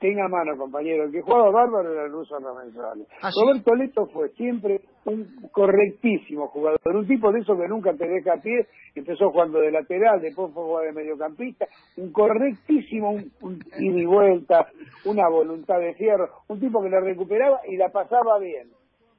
Tenga 0.01 0.27
a 0.27 0.29
mano, 0.29 0.57
compañero, 0.57 1.05
el 1.05 1.11
que 1.13 1.23
jugaba 1.23 1.51
bárbaro 1.51 1.93
era 1.93 2.05
el 2.05 2.13
ruso 2.13 2.39
Ramenzani. 2.39 3.05
¿Ah, 3.21 3.33
sí? 3.33 3.41
Roberto 3.43 3.75
Leto 3.75 4.07
fue 4.07 4.29
siempre 4.31 4.81
un 5.05 5.27
correctísimo 5.51 6.47
jugador, 6.49 6.79
un 6.95 7.07
tipo 7.07 7.33
de 7.33 7.41
esos 7.41 7.59
que 7.59 7.67
nunca 7.67 7.93
te 7.95 8.07
deja 8.07 8.35
a 8.35 8.41
pie, 8.41 8.67
empezó 8.95 9.31
jugando 9.31 9.59
de 9.59 9.73
lateral, 9.73 10.21
después 10.21 10.53
fue 10.55 10.63
jugar 10.63 10.85
de 10.87 10.93
mediocampista, 10.93 11.67
un 11.97 12.13
correctísimo, 12.13 13.11
un, 13.11 13.33
un 13.43 13.59
ida 13.79 13.99
y 14.01 14.07
vuelta, 14.07 14.69
una 15.05 15.29
voluntad 15.29 15.79
de 15.81 15.95
fierro, 15.95 16.29
un 16.49 16.61
tipo 16.61 16.81
que 16.83 16.91
la 16.91 17.01
recuperaba 17.01 17.61
y 17.67 17.77
la 17.77 17.89
pasaba 17.91 18.39
bien. 18.39 18.69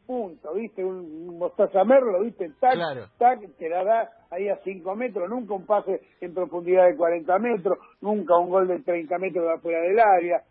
Punto, 0.08 0.54
¿viste? 0.56 0.84
Un, 0.84 0.96
un 1.30 1.38
Mostaza 1.38 1.84
Merlo, 1.84 2.22
¿viste? 2.22 2.50
Tac, 2.60 2.74
Claro. 2.74 3.02
tac, 3.20 3.42
te 3.60 3.70
la 3.70 3.84
da 3.84 4.10
ahí 4.32 4.48
a 4.50 4.58
5 4.64 4.96
metros, 4.96 5.30
nunca 5.30 5.54
un 5.54 5.66
pase 5.68 6.02
en 6.22 6.34
profundidad 6.34 6.88
de 6.88 6.96
40 6.98 7.38
metros, 7.40 7.78
nunca 8.02 8.36
un 8.38 8.50
gol 8.50 8.68
de 8.68 8.80
30 8.80 9.18
metros 9.20 9.46
de 9.46 9.54
afuera 9.54 9.82
del 9.82 10.00
área, 10.00 10.42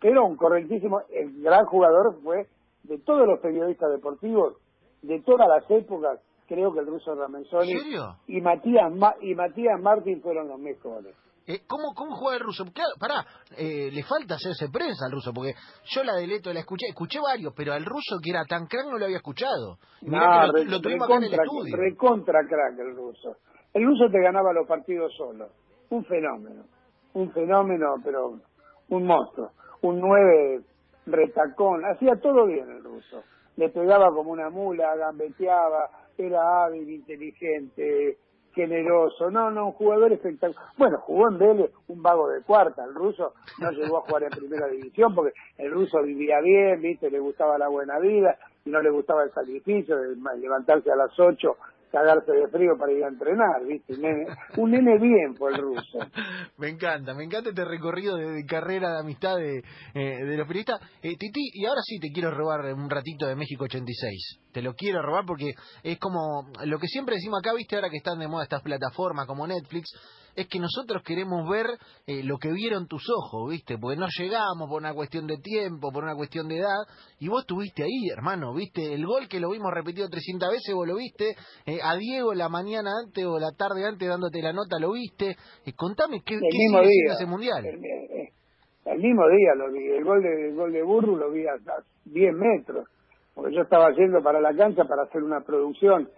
pero 0.00 0.26
un 0.26 0.36
correctísimo, 0.36 1.00
el 1.10 1.42
gran 1.42 1.64
jugador 1.66 2.20
fue 2.22 2.46
de 2.84 2.98
todos 2.98 3.26
los 3.26 3.40
periodistas 3.40 3.90
deportivos, 3.90 4.54
de 5.02 5.20
todas 5.22 5.46
las 5.48 5.70
épocas, 5.70 6.20
creo 6.48 6.72
que 6.72 6.80
el 6.80 6.86
ruso 6.86 7.14
Ramenzoni 7.14 7.72
y 8.26 8.40
Matías 8.40 8.92
Ma- 8.92 9.14
y 9.20 9.34
Matías 9.34 9.80
Martín 9.80 10.20
fueron 10.22 10.48
los 10.48 10.58
mejores. 10.58 11.14
Eh, 11.46 11.60
¿cómo, 11.66 11.94
¿Cómo 11.96 12.14
juega 12.16 12.36
el 12.36 12.44
ruso? 12.44 12.64
Claro, 12.72 12.90
pará, 13.00 13.24
eh, 13.56 13.90
le 13.92 14.02
falta 14.04 14.34
hacerse 14.34 14.68
prensa 14.70 15.06
al 15.06 15.12
ruso, 15.12 15.32
porque 15.34 15.54
yo 15.94 16.04
la 16.04 16.14
de 16.14 16.26
Leto 16.26 16.52
la 16.52 16.60
escuché, 16.60 16.86
escuché 16.88 17.18
varios, 17.20 17.52
pero 17.56 17.72
al 17.72 17.84
ruso 17.84 18.18
que 18.22 18.30
era 18.30 18.44
tan 18.44 18.66
crack 18.66 18.86
no 18.86 18.98
lo 18.98 19.04
había 19.06 19.16
escuchado. 19.16 19.78
Y 20.02 20.10
lo, 20.10 20.52
re- 20.52 20.64
lo 20.66 20.80
tuvimos 20.80 21.06
acá 21.08 21.16
en 21.16 21.24
el 21.24 21.30
recontra, 21.32 21.44
estudio. 21.44 21.76
recontra 21.76 22.40
crack 22.48 22.78
el 22.78 22.94
ruso. 22.96 23.36
El 23.72 23.84
ruso 23.86 24.04
te 24.12 24.20
ganaba 24.20 24.52
los 24.52 24.66
partidos 24.68 25.12
solo. 25.16 25.48
Un 25.90 26.04
fenómeno. 26.04 26.64
Un 27.14 27.32
fenómeno, 27.32 27.86
pero 28.04 28.38
un 28.90 29.06
monstruo. 29.06 29.50
Un 29.82 30.00
nueve 30.00 30.60
retacón. 31.06 31.84
Hacía 31.84 32.16
todo 32.16 32.46
bien 32.46 32.70
el 32.70 32.84
ruso. 32.84 33.22
Le 33.56 33.68
pegaba 33.68 34.12
como 34.14 34.30
una 34.30 34.50
mula, 34.50 34.94
gambeteaba, 34.96 35.90
era 36.16 36.64
hábil, 36.64 36.88
inteligente, 36.88 38.18
generoso. 38.54 39.30
No, 39.30 39.50
no, 39.50 39.66
un 39.66 39.72
jugador 39.72 40.12
espectacular. 40.12 40.62
Bueno, 40.76 40.98
jugó 40.98 41.28
en 41.28 41.38
Vélez 41.38 41.70
un 41.88 42.02
vago 42.02 42.28
de 42.28 42.42
cuarta. 42.42 42.84
El 42.84 42.94
ruso 42.94 43.34
no 43.58 43.70
llegó 43.70 43.98
a 43.98 44.02
jugar 44.02 44.24
en 44.24 44.30
primera 44.30 44.66
división 44.66 45.14
porque 45.14 45.32
el 45.58 45.70
ruso 45.70 46.02
vivía 46.02 46.40
bien, 46.40 46.80
viste, 46.80 47.10
le 47.10 47.20
gustaba 47.20 47.58
la 47.58 47.68
buena 47.68 47.98
vida 47.98 48.36
y 48.64 48.70
no 48.70 48.80
le 48.82 48.90
gustaba 48.90 49.24
el 49.24 49.32
sacrificio 49.32 49.96
de 49.96 50.16
levantarse 50.38 50.90
a 50.90 50.96
las 50.96 51.18
ocho, 51.18 51.56
cagarse 51.90 52.32
de 52.32 52.48
frío 52.48 52.76
para 52.78 52.92
ir 52.92 53.04
a 53.04 53.08
entrenar, 53.08 53.64
viste. 53.66 53.94
Un 53.94 54.02
nene, 54.02 54.26
un 54.56 54.70
nene 54.70 54.98
bien 54.98 55.36
fue 55.36 55.52
el 55.52 55.58
ruso. 55.58 55.98
Me 56.58 56.68
encanta, 56.68 57.14
me 57.14 57.24
encanta 57.24 57.50
este 57.50 57.64
recorrido 57.64 58.16
de, 58.16 58.32
de 58.32 58.44
carrera, 58.44 58.92
de 58.92 59.00
amistad 59.00 59.36
de, 59.36 59.62
eh, 59.94 60.24
de 60.24 60.36
los 60.36 60.46
periodistas. 60.46 60.80
Eh, 61.02 61.16
Titi, 61.16 61.50
y 61.54 61.64
ahora 61.64 61.80
sí 61.82 61.98
te 61.98 62.10
quiero 62.12 62.30
robar 62.30 62.60
un 62.74 62.90
ratito 62.90 63.26
de 63.26 63.34
México 63.34 63.64
86. 63.64 64.40
Te 64.52 64.62
lo 64.62 64.74
quiero 64.74 65.00
robar 65.00 65.24
porque 65.26 65.52
es 65.82 65.98
como 65.98 66.50
lo 66.64 66.78
que 66.78 66.86
siempre 66.86 67.14
decimos 67.14 67.40
acá, 67.40 67.54
viste, 67.54 67.76
ahora 67.76 67.88
que 67.88 67.96
están 67.96 68.18
de 68.18 68.28
moda 68.28 68.44
estas 68.44 68.62
plataformas 68.62 69.26
como 69.26 69.46
Netflix, 69.46 69.90
es 70.40 70.48
que 70.48 70.58
nosotros 70.58 71.02
queremos 71.04 71.48
ver 71.48 71.66
eh, 72.06 72.22
lo 72.24 72.38
que 72.38 72.50
vieron 72.52 72.86
tus 72.86 73.04
ojos, 73.10 73.50
viste, 73.50 73.78
porque 73.78 73.96
no 73.98 74.06
llegamos 74.18 74.68
por 74.68 74.80
una 74.80 74.94
cuestión 74.94 75.26
de 75.26 75.36
tiempo, 75.38 75.90
por 75.92 76.04
una 76.04 76.14
cuestión 76.14 76.48
de 76.48 76.58
edad, 76.58 76.82
y 77.18 77.28
vos 77.28 77.42
estuviste 77.42 77.82
ahí, 77.82 78.08
hermano, 78.16 78.54
viste, 78.54 78.92
el 78.94 79.04
gol 79.06 79.28
que 79.28 79.40
lo 79.40 79.50
vimos 79.50 79.70
repetido 79.72 80.08
300 80.08 80.50
veces, 80.50 80.74
vos 80.74 80.86
lo 80.86 80.96
viste, 80.96 81.34
eh, 81.66 81.78
a 81.82 81.96
Diego 81.96 82.34
la 82.34 82.48
mañana 82.48 82.90
antes 83.04 83.24
o 83.24 83.38
la 83.38 83.52
tarde 83.52 83.84
antes 83.86 84.08
dándote 84.08 84.40
la 84.42 84.52
nota, 84.52 84.78
lo 84.78 84.92
viste, 84.92 85.36
Eh, 85.66 85.72
contame 85.76 86.22
qué, 86.24 86.34
El 86.34 86.40
qué 86.40 86.58
mismo 86.58 86.80
día. 86.80 87.12
ese 87.12 87.26
mundial. 87.26 87.64
El, 87.66 87.84
eh, 87.84 88.32
el 88.86 88.98
mismo 88.98 89.28
día 89.28 89.54
lo 89.54 89.70
vi. 89.72 89.86
El 89.86 90.04
gol 90.04 90.22
de, 90.22 90.48
el 90.48 90.54
gol 90.54 90.72
de 90.72 90.82
Burru 90.82 91.16
lo 91.16 91.30
vi 91.30 91.46
a, 91.46 91.52
a 91.52 91.82
10 92.06 92.34
metros. 92.34 92.88
Porque 93.34 93.54
yo 93.54 93.62
estaba 93.62 93.90
yendo 93.94 94.22
para 94.22 94.40
la 94.40 94.54
cancha 94.54 94.84
para 94.84 95.02
hacer 95.04 95.22
una 95.22 95.40
producción. 95.42 96.08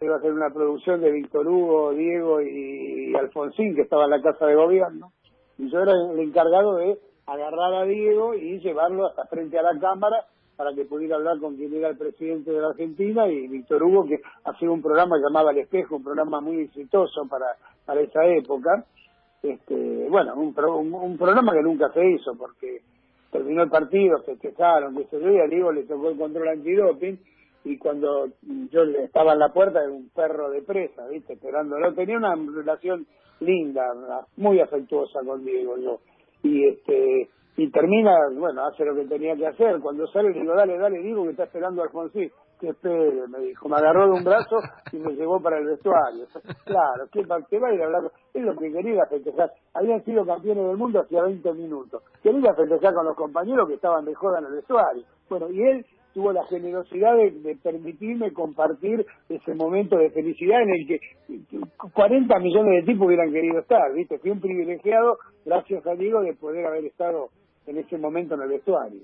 Iba 0.00 0.14
a 0.14 0.18
hacer 0.18 0.32
una 0.32 0.50
producción 0.50 1.00
de 1.00 1.10
Víctor 1.10 1.46
Hugo, 1.46 1.92
Diego 1.92 2.40
y, 2.40 3.10
y 3.10 3.14
Alfonsín, 3.14 3.74
que 3.74 3.82
estaba 3.82 4.04
en 4.04 4.10
la 4.10 4.22
casa 4.22 4.46
de 4.46 4.54
gobierno. 4.54 5.12
Y 5.58 5.70
yo 5.70 5.80
era 5.80 5.92
el 6.12 6.18
encargado 6.20 6.76
de 6.76 6.98
agarrar 7.26 7.74
a 7.74 7.84
Diego 7.84 8.34
y 8.34 8.58
llevarlo 8.60 9.06
hasta 9.06 9.26
frente 9.26 9.58
a 9.58 9.62
la 9.62 9.78
cámara 9.78 10.26
para 10.56 10.72
que 10.74 10.84
pudiera 10.84 11.16
hablar 11.16 11.38
con 11.40 11.56
quien 11.56 11.74
era 11.74 11.88
el 11.88 11.96
presidente 11.98 12.50
de 12.50 12.60
la 12.60 12.68
Argentina 12.68 13.26
y 13.28 13.48
Víctor 13.48 13.82
Hugo, 13.82 14.06
que 14.06 14.20
hacía 14.44 14.70
un 14.70 14.82
programa 14.82 15.16
llamado 15.18 15.50
El 15.50 15.58
Espejo, 15.58 15.96
un 15.96 16.04
programa 16.04 16.40
muy 16.40 16.60
exitoso 16.60 17.26
para, 17.28 17.46
para 17.84 18.00
esa 18.02 18.24
época. 18.26 18.84
este, 19.42 20.06
bueno, 20.08 20.34
un, 20.36 20.54
pro- 20.54 20.78
un, 20.78 21.18
programa 21.18 21.52
que 21.52 21.62
nunca 21.62 21.90
se 21.92 22.08
hizo 22.08 22.34
porque 22.36 22.82
terminó 23.30 23.62
el 23.64 23.70
partido, 23.70 24.18
se 24.24 24.38
quejaron, 24.38 24.94
que 24.96 25.04
se 25.06 25.20
yo, 25.20 25.30
y 25.30 25.38
a 25.40 25.46
Diego 25.46 25.72
le 25.72 25.82
tocó 25.84 26.10
el 26.10 26.18
control 26.18 26.48
antidoping 26.48 27.18
y 27.64 27.78
cuando 27.78 28.28
yo 28.70 28.84
le 28.84 29.04
estaba 29.04 29.32
en 29.32 29.38
la 29.38 29.52
puerta 29.52 29.82
era 29.82 29.90
un 29.90 30.10
perro 30.10 30.50
de 30.50 30.62
presa, 30.62 31.06
¿viste? 31.08 31.32
Esperándolo. 31.32 31.94
Tenía 31.94 32.18
una 32.18 32.34
relación 32.34 33.06
linda, 33.40 33.82
muy 34.36 34.60
afectuosa 34.60 35.20
con 35.24 35.44
Diego 35.44 35.78
yo. 35.78 36.00
Y 36.42 36.68
este 36.68 37.30
y 37.56 37.70
termina, 37.70 38.12
bueno, 38.36 38.66
hace 38.66 38.84
lo 38.84 38.94
que 38.96 39.06
tenía 39.06 39.36
que 39.36 39.46
hacer. 39.46 39.80
Cuando 39.80 40.06
sale 40.08 40.30
le 40.30 40.40
digo, 40.40 40.54
dale, 40.54 40.76
dale, 40.76 40.98
digo 40.98 41.22
que 41.24 41.30
está 41.30 41.44
esperando 41.44 41.82
a 41.82 41.84
Alfonsín. 41.86 42.30
Que 42.60 42.68
espere, 42.68 43.26
me 43.28 43.38
dijo. 43.40 43.68
Me 43.68 43.76
agarró 43.76 44.06
de 44.06 44.12
un 44.12 44.24
brazo 44.24 44.56
y 44.92 44.96
me 44.96 45.12
llevó 45.12 45.40
para 45.40 45.58
el 45.58 45.66
vestuario. 45.66 46.26
Claro, 46.64 47.06
¿qué, 47.12 47.22
qué 47.50 47.58
va 47.58 47.68
a 47.68 47.74
ir 47.74 47.82
a 47.82 47.86
hablar? 47.86 48.10
Es 48.32 48.42
lo 48.42 48.56
que 48.56 48.72
quería 48.72 49.06
festejar. 49.06 49.52
Habían 49.74 50.04
sido 50.04 50.24
campeones 50.24 50.66
del 50.66 50.76
mundo 50.76 51.00
hacía 51.00 51.22
20 51.22 51.52
minutos. 51.54 52.02
Quería 52.22 52.54
festejar 52.54 52.94
con 52.94 53.06
los 53.06 53.16
compañeros 53.16 53.68
que 53.68 53.74
estaban 53.74 54.04
de 54.04 54.14
joda 54.14 54.38
en 54.38 54.46
el 54.46 54.52
vestuario. 54.52 55.04
Bueno, 55.28 55.50
y 55.50 55.62
él 55.62 55.86
tuvo 56.14 56.32
la 56.32 56.46
generosidad 56.46 57.16
de, 57.16 57.56
permitirme 57.62 58.32
compartir 58.32 59.04
ese 59.28 59.54
momento 59.54 59.98
de 59.98 60.10
felicidad 60.10 60.62
en 60.62 60.70
el 60.70 60.86
que 60.86 61.00
40 61.92 62.38
millones 62.38 62.84
de 62.86 62.92
tipos 62.92 63.08
hubieran 63.08 63.32
querido 63.32 63.58
estar, 63.58 63.92
¿viste? 63.92 64.18
Fui 64.20 64.30
un 64.30 64.40
privilegiado, 64.40 65.18
gracias 65.44 65.84
a 65.86 65.94
Diego, 65.94 66.22
de 66.22 66.34
poder 66.34 66.64
haber 66.66 66.84
estado 66.84 67.30
en 67.66 67.78
ese 67.78 67.98
momento 67.98 68.34
en 68.34 68.42
el 68.42 68.48
vestuario. 68.48 69.02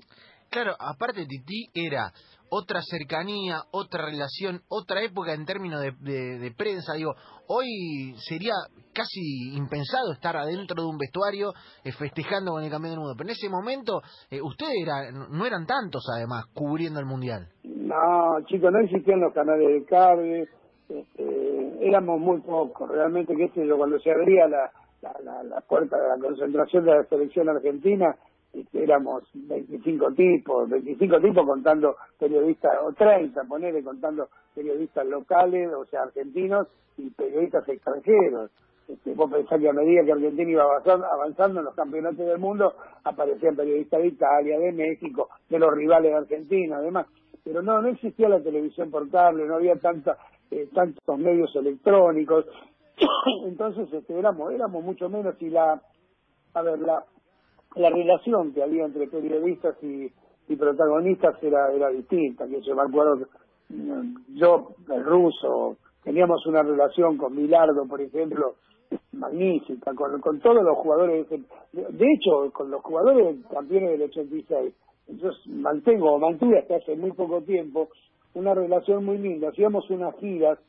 Claro, 0.49 0.73
aparte 0.79 1.25
Titi 1.25 1.67
era 1.73 2.11
otra 2.53 2.81
cercanía, 2.81 3.63
otra 3.71 4.05
relación, 4.05 4.59
otra 4.67 5.01
época 5.01 5.33
en 5.33 5.45
términos 5.45 5.81
de, 5.81 6.53
prensa. 6.57 6.93
Digo, 6.97 7.13
hoy 7.47 8.13
sería 8.17 8.51
casi 8.93 9.55
impensado 9.55 10.11
estar 10.11 10.35
adentro 10.35 10.83
de 10.83 10.89
un 10.89 10.97
vestuario 10.97 11.53
eh, 11.85 11.93
festejando 11.97 12.51
con 12.51 12.63
el 12.63 12.69
campeón 12.69 12.91
del 12.91 12.99
mundo. 12.99 13.15
Pero 13.17 13.29
en 13.29 13.35
ese 13.39 13.49
momento 13.49 14.01
eh, 14.29 14.41
ustedes 14.41 14.75
era, 14.83 15.11
no 15.11 15.45
eran 15.45 15.65
tantos 15.65 16.03
además 16.13 16.43
cubriendo 16.53 16.99
el 16.99 17.05
mundial. 17.05 17.47
No, 17.63 18.43
chicos, 18.47 18.69
no 18.69 18.79
existían 18.79 19.21
los 19.21 19.33
canales 19.33 19.67
de 19.67 19.85
cable, 19.85 20.49
este, 20.89 21.87
éramos 21.87 22.19
muy 22.19 22.41
pocos, 22.41 22.89
realmente, 22.89 23.33
qué 23.33 23.47
sé 23.55 23.65
cuando 23.77 23.97
se 23.99 24.11
abría 24.11 24.47
la, 24.49 24.71
la, 25.01 25.43
la, 25.43 25.61
puerta 25.61 25.97
de 25.97 26.07
la 26.09 26.17
concentración 26.17 26.83
de 26.83 26.91
la 26.91 27.03
selección 27.05 27.47
argentina, 27.47 28.15
éramos 28.73 29.23
25 29.33 30.11
tipos, 30.13 30.69
25 30.69 31.19
tipos 31.19 31.45
contando 31.45 31.95
periodistas, 32.19 32.71
o 32.83 32.93
30, 32.93 33.43
ponele, 33.45 33.83
contando 33.83 34.29
periodistas 34.53 35.05
locales, 35.05 35.71
o 35.73 35.85
sea, 35.85 36.03
argentinos, 36.03 36.67
y 36.97 37.09
periodistas 37.11 37.67
extranjeros. 37.67 38.51
Este, 38.87 39.13
vos 39.13 39.31
pensás 39.31 39.59
que 39.59 39.69
a 39.69 39.73
medida 39.73 40.03
que 40.03 40.11
Argentina 40.11 40.51
iba 40.51 40.63
avanzando, 40.63 41.05
avanzando 41.05 41.59
en 41.59 41.65
los 41.65 41.75
campeonatos 41.75 42.25
del 42.25 42.39
mundo, 42.39 42.73
aparecían 43.03 43.55
periodistas 43.55 44.01
de 44.01 44.07
Italia, 44.07 44.59
de 44.59 44.71
México, 44.71 45.29
de 45.49 45.59
los 45.59 45.73
rivales 45.73 46.11
de 46.11 46.17
Argentina, 46.17 46.77
además. 46.77 47.07
Pero 47.43 47.61
no, 47.61 47.81
no 47.81 47.87
existía 47.89 48.29
la 48.29 48.41
televisión 48.41 48.91
por 48.91 49.09
cable, 49.09 49.45
no 49.45 49.55
había 49.55 49.75
tanta, 49.77 50.17
eh, 50.49 50.67
tantos 50.73 51.17
medios 51.17 51.55
electrónicos. 51.55 52.45
Entonces 53.45 53.91
este, 53.93 54.17
éramos, 54.17 54.51
éramos 54.51 54.83
mucho 54.83 55.09
menos 55.09 55.35
y 55.41 55.49
la, 55.49 55.81
a 56.53 56.61
ver, 56.61 56.79
la, 56.79 57.05
la 57.75 57.89
relación 57.89 58.53
que 58.53 58.63
había 58.63 58.85
entre 58.85 59.07
periodistas 59.07 59.75
y, 59.83 60.11
protagonistas 60.55 61.41
era, 61.41 61.71
era 61.71 61.87
distinta. 61.89 62.45
Que 62.45 62.61
yo 62.61 62.75
me 62.75 62.81
acuerdo 62.81 63.25
mm, 63.69 64.35
yo, 64.35 64.71
el 64.93 65.03
ruso, 65.05 65.77
teníamos 66.03 66.45
una 66.45 66.61
relación 66.61 67.17
con 67.17 67.33
Milardo, 67.33 67.87
por 67.87 68.01
ejemplo, 68.01 68.55
magnífica, 69.13 69.93
con, 69.93 70.19
con 70.19 70.41
todos 70.41 70.61
los 70.61 70.77
jugadores. 70.77 71.29
De, 71.29 71.41
de 71.71 72.05
hecho, 72.13 72.51
con 72.51 72.69
los 72.69 72.81
jugadores 72.81 73.37
campeones 73.49 73.91
del 73.91 74.09
86. 74.09 74.73
Yo 75.07 75.29
mantengo, 75.47 76.19
mantuve 76.19 76.59
hasta 76.59 76.75
hace 76.75 76.95
muy 76.95 77.11
poco 77.11 77.41
tiempo 77.41 77.89
una 78.33 78.53
relación 78.53 79.05
muy 79.05 79.17
linda. 79.17 79.49
Hacíamos 79.49 79.89
unas 79.89 80.15
giras 80.17 80.59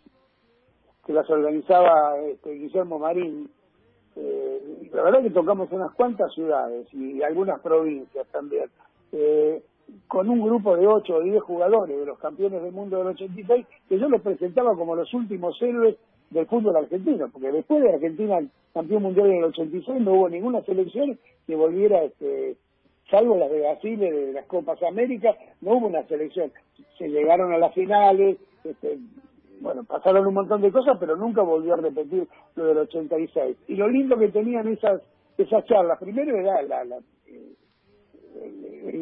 que 1.06 1.12
las 1.12 1.28
organizaba 1.28 2.18
este, 2.18 2.52
Guillermo 2.52 2.98
Marín, 2.98 3.50
eh, 4.16 4.88
la 4.92 5.02
verdad 5.02 5.22
que 5.22 5.30
tocamos 5.30 5.70
unas 5.72 5.92
cuantas 5.92 6.32
ciudades 6.34 6.86
y 6.92 7.22
algunas 7.22 7.60
provincias 7.60 8.26
también, 8.28 8.66
eh, 9.12 9.62
con 10.08 10.28
un 10.28 10.40
grupo 10.40 10.76
de 10.76 10.86
8 10.86 11.14
o 11.14 11.20
10 11.20 11.42
jugadores 11.42 11.98
de 11.98 12.06
los 12.06 12.18
campeones 12.18 12.62
del 12.62 12.72
mundo 12.72 12.98
del 12.98 13.08
86, 13.08 13.66
que 13.88 13.98
yo 13.98 14.08
los 14.08 14.22
presentaba 14.22 14.74
como 14.74 14.94
los 14.94 15.12
últimos 15.14 15.60
héroes 15.60 15.96
del 16.30 16.46
fútbol 16.46 16.76
argentino, 16.76 17.28
porque 17.30 17.52
después 17.52 17.82
de 17.82 17.92
Argentina 17.92 18.40
campeón 18.72 19.02
mundial 19.02 19.30
en 19.30 19.38
el 19.38 19.44
86 19.44 20.00
no 20.00 20.12
hubo 20.12 20.28
ninguna 20.28 20.62
selección 20.62 21.18
que 21.46 21.54
volviera, 21.54 22.02
este, 22.04 22.56
salvo 23.10 23.36
las 23.36 23.50
de 23.50 23.60
Brasil, 23.60 23.98
de 23.98 24.32
las 24.32 24.46
Copas 24.46 24.82
América, 24.82 25.36
no 25.60 25.72
hubo 25.72 25.88
una 25.88 26.02
selección. 26.04 26.50
Se 26.96 27.08
llegaron 27.08 27.52
a 27.52 27.58
las 27.58 27.74
finales, 27.74 28.38
este, 28.64 28.98
bueno, 29.62 29.84
pasaron 29.84 30.26
un 30.26 30.34
montón 30.34 30.60
de 30.60 30.72
cosas, 30.72 30.96
pero 30.98 31.16
nunca 31.16 31.42
volvió 31.42 31.74
a 31.74 31.78
repetir 31.78 32.26
lo 32.56 32.66
del 32.66 32.78
86. 32.78 33.56
Y 33.68 33.76
lo 33.76 33.88
lindo 33.88 34.18
que 34.18 34.28
tenían 34.28 34.68
esas 34.68 35.00
esas 35.38 35.64
charlas, 35.64 35.98
primero 35.98 36.36
era 36.36 36.60
la, 36.62 36.82
el, 36.82 37.02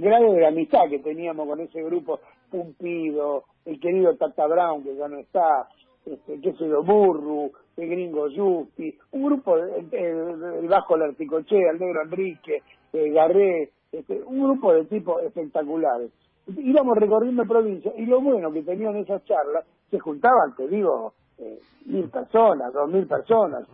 grado 0.01 0.33
de 0.33 0.47
amistad 0.47 0.89
que 0.89 1.01
teníamos 1.01 1.47
con 1.47 1.61
ese 1.61 1.83
grupo, 1.83 2.21
Pumpido, 2.51 3.45
el 3.65 3.81
querido 3.81 4.17
Tata 4.17 4.47
Brown, 4.47 4.83
que 4.83 4.97
ya 4.97 5.09
no 5.09 5.19
está, 5.19 5.69
este, 6.05 6.41
qué 6.41 6.53
sé 6.55 6.69
yo, 6.69 6.83
Burru, 6.83 7.53
el 7.77 7.89
gringo 7.89 8.29
Yupi, 8.29 8.97
un 9.13 9.25
grupo, 9.25 9.57
el, 9.57 9.87
el, 9.93 10.43
el 10.61 10.69
Bajo 10.69 10.97
el 10.97 11.79
Negro 11.79 12.03
Enrique, 12.03 12.63
eh, 12.93 13.11
Garré, 13.11 13.71
este, 13.93 14.21
un 14.23 14.43
grupo 14.43 14.73
de 14.73 14.85
tipos 14.87 15.23
espectaculares. 15.23 16.11
Íbamos 16.47 16.97
recorriendo 16.97 17.45
provincias 17.45 17.95
y 17.97 18.07
lo 18.07 18.21
bueno 18.21 18.53
que 18.53 18.63
tenían 18.63 18.97
esas 18.97 19.25
charlas, 19.25 19.65
se 19.91 19.99
juntaban, 19.99 20.55
te 20.57 20.67
digo, 20.69 21.15
eh, 21.39 21.59
mil 21.87 22.09
personas, 22.09 22.73
dos 22.73 22.91
mil 22.91 23.07
personas. 23.07 23.67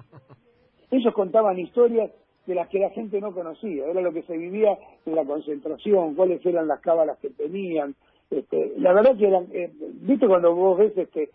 Ellos 0.90 1.14
contaban 1.14 1.58
historias 1.58 2.11
de 2.46 2.54
las 2.54 2.68
que 2.68 2.78
la 2.78 2.90
gente 2.90 3.20
no 3.20 3.32
conocía, 3.32 3.87
era 3.87 4.00
lo 4.00 4.12
que 4.12 4.23
se 4.23 4.37
vivía 4.37 4.78
en 5.04 5.14
la 5.14 5.25
concentración, 5.25 6.14
cuáles 6.14 6.44
eran 6.46 6.68
las 6.68 6.80
cábalas 6.80 7.18
que 7.18 7.30
tenían. 7.30 7.94
Este, 8.30 8.75
la 8.78 8.92
verdad 8.92 9.16
que 9.16 9.26
eran, 9.26 9.46
eh, 9.52 9.73
viste 10.00 10.26
cuando 10.26 10.54
vos 10.54 10.78
ves 10.78 10.96
este 10.96 11.30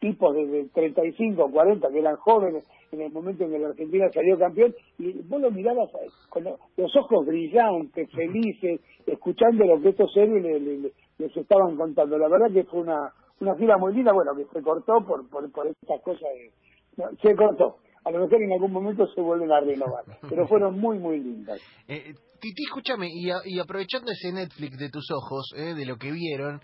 tipos 0.00 0.34
de, 0.34 0.46
de 0.46 0.64
35 0.68 1.44
o 1.44 1.50
40 1.50 1.88
que 1.90 1.98
eran 1.98 2.16
jóvenes 2.16 2.64
en 2.92 3.00
el 3.02 3.12
momento 3.12 3.44
en 3.44 3.50
que 3.50 3.58
la 3.58 3.68
Argentina 3.68 4.06
salió 4.12 4.38
campeón 4.38 4.74
y 4.98 5.12
vos 5.22 5.40
lo 5.40 5.50
mirabas 5.50 5.88
eh, 5.94 6.08
con 6.28 6.44
lo- 6.44 6.58
los 6.76 6.94
ojos 6.96 7.26
brillantes, 7.26 8.08
felices, 8.12 8.80
escuchando 9.06 9.64
lo 9.64 9.80
que 9.80 9.88
estos 9.90 10.16
héroes 10.16 10.42
le- 10.42 10.60
le- 10.60 10.78
le- 10.78 10.92
les 11.18 11.36
estaban 11.36 11.76
contando. 11.76 12.16
La 12.18 12.28
verdad 12.28 12.52
que 12.52 12.64
fue 12.64 12.80
una 12.80 13.12
una 13.38 13.54
gira 13.56 13.76
muy 13.76 13.92
linda, 13.94 14.12
bueno, 14.14 14.32
que 14.34 14.44
se 14.50 14.62
cortó 14.62 14.94
por 15.06 15.28
por, 15.28 15.50
por 15.52 15.66
estas 15.66 16.00
cosas 16.02 16.22
de... 16.22 16.50
no, 16.96 17.10
se 17.20 17.34
cortó. 17.36 17.76
A 18.04 18.10
lo 18.12 18.20
mejor 18.20 18.40
en 18.40 18.52
algún 18.52 18.72
momento 18.72 19.06
se 19.08 19.20
vuelven 19.20 19.50
a 19.50 19.60
renovar, 19.60 20.04
pero 20.28 20.46
fueron 20.48 20.78
muy, 20.78 20.98
muy 20.98 21.18
lindas. 21.18 21.60
Eh, 21.88 22.14
Titi, 22.40 22.62
escúchame, 22.68 23.08
y, 23.10 23.30
a- 23.30 23.42
y 23.44 23.58
aprovechando 23.58 24.12
ese 24.12 24.32
Netflix 24.32 24.78
de 24.78 24.90
tus 24.90 25.08
ojos, 25.10 25.50
eh, 25.56 25.74
de 25.74 25.84
lo 25.86 25.96
que 25.96 26.12
vieron, 26.12 26.60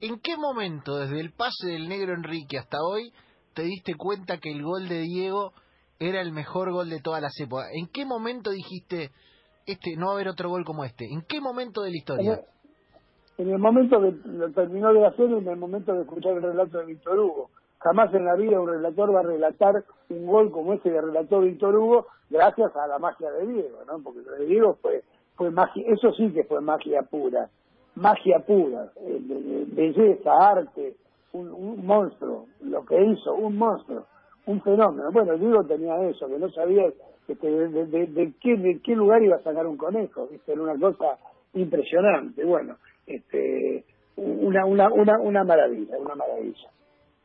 ¿en 0.00 0.20
qué 0.20 0.36
momento, 0.36 0.96
desde 0.98 1.20
el 1.20 1.32
pase 1.32 1.68
del 1.68 1.88
negro 1.88 2.14
Enrique 2.14 2.58
hasta 2.58 2.78
hoy, 2.82 3.12
te 3.54 3.62
diste 3.62 3.94
cuenta 3.94 4.38
que 4.38 4.50
el 4.50 4.62
gol 4.62 4.88
de 4.88 5.00
Diego 5.00 5.52
era 5.98 6.20
el 6.20 6.32
mejor 6.32 6.72
gol 6.72 6.90
de 6.90 7.00
todas 7.00 7.22
las 7.22 7.38
épocas? 7.40 7.66
¿En 7.72 7.88
qué 7.88 8.04
momento 8.04 8.50
dijiste, 8.50 9.10
este 9.66 9.96
no 9.96 10.06
va 10.06 10.12
a 10.12 10.14
haber 10.16 10.28
otro 10.28 10.48
gol 10.48 10.64
como 10.64 10.84
este? 10.84 11.06
¿En 11.06 11.22
qué 11.22 11.40
momento 11.40 11.82
de 11.82 11.90
la 11.90 11.96
historia? 11.96 12.40
en 13.38 13.50
el 13.50 13.58
momento 13.58 14.00
que 14.00 14.14
lo 14.28 14.50
terminó 14.52 14.92
de 14.92 15.06
hacer, 15.06 15.30
en 15.30 15.46
el 15.46 15.56
momento 15.56 15.92
de 15.92 16.02
escuchar 16.02 16.32
el 16.32 16.42
relato 16.42 16.78
de 16.78 16.86
Víctor 16.86 17.18
Hugo. 17.18 17.50
Jamás 17.78 18.12
en 18.14 18.24
la 18.24 18.34
vida 18.34 18.60
un 18.60 18.68
relator 18.68 19.14
va 19.14 19.20
a 19.20 19.24
relatar 19.24 19.84
un 20.08 20.26
gol 20.26 20.50
como 20.50 20.72
ese 20.72 20.90
que 20.90 21.00
relató 21.00 21.40
Víctor 21.40 21.76
Hugo 21.76 22.06
gracias 22.30 22.74
a 22.74 22.86
la 22.86 22.98
magia 22.98 23.30
de 23.30 23.46
Diego, 23.46 23.78
¿no? 23.86 24.02
Porque 24.02 24.22
lo 24.22 24.32
de 24.32 24.46
Diego 24.46 24.78
fue, 24.80 25.02
fue 25.36 25.50
magia, 25.50 25.84
eso 25.86 26.12
sí 26.12 26.32
que 26.32 26.44
fue 26.44 26.60
magia 26.62 27.02
pura, 27.02 27.50
magia 27.96 28.38
pura, 28.40 28.90
eh, 29.00 29.64
belleza, 29.72 30.30
arte, 30.40 30.94
un, 31.32 31.48
un 31.52 31.84
monstruo, 31.86 32.46
lo 32.62 32.84
que 32.84 33.02
hizo, 33.04 33.34
un 33.34 33.56
monstruo, 33.56 34.06
un 34.46 34.60
fenómeno. 34.62 35.10
Bueno, 35.12 35.36
Diego 35.36 35.64
tenía 35.64 35.96
eso, 36.08 36.28
que 36.28 36.38
no 36.38 36.48
sabía 36.50 36.86
este, 37.28 37.50
de- 37.50 38.06
de 38.06 38.32
qué, 38.40 38.56
de 38.56 38.80
qué 38.82 38.94
lugar 38.94 39.22
iba 39.22 39.36
a 39.36 39.42
sacar 39.42 39.66
un 39.66 39.76
conejo, 39.76 40.28
¿viste? 40.28 40.52
era 40.52 40.62
una 40.62 40.78
cosa 40.78 41.18
impresionante, 41.54 42.44
bueno, 42.44 42.76
este, 43.06 43.84
una, 44.16 44.64
una, 44.64 44.88
una, 44.92 45.18
una 45.20 45.44
maravilla, 45.44 45.98
una 45.98 46.14
maravilla. 46.14 46.68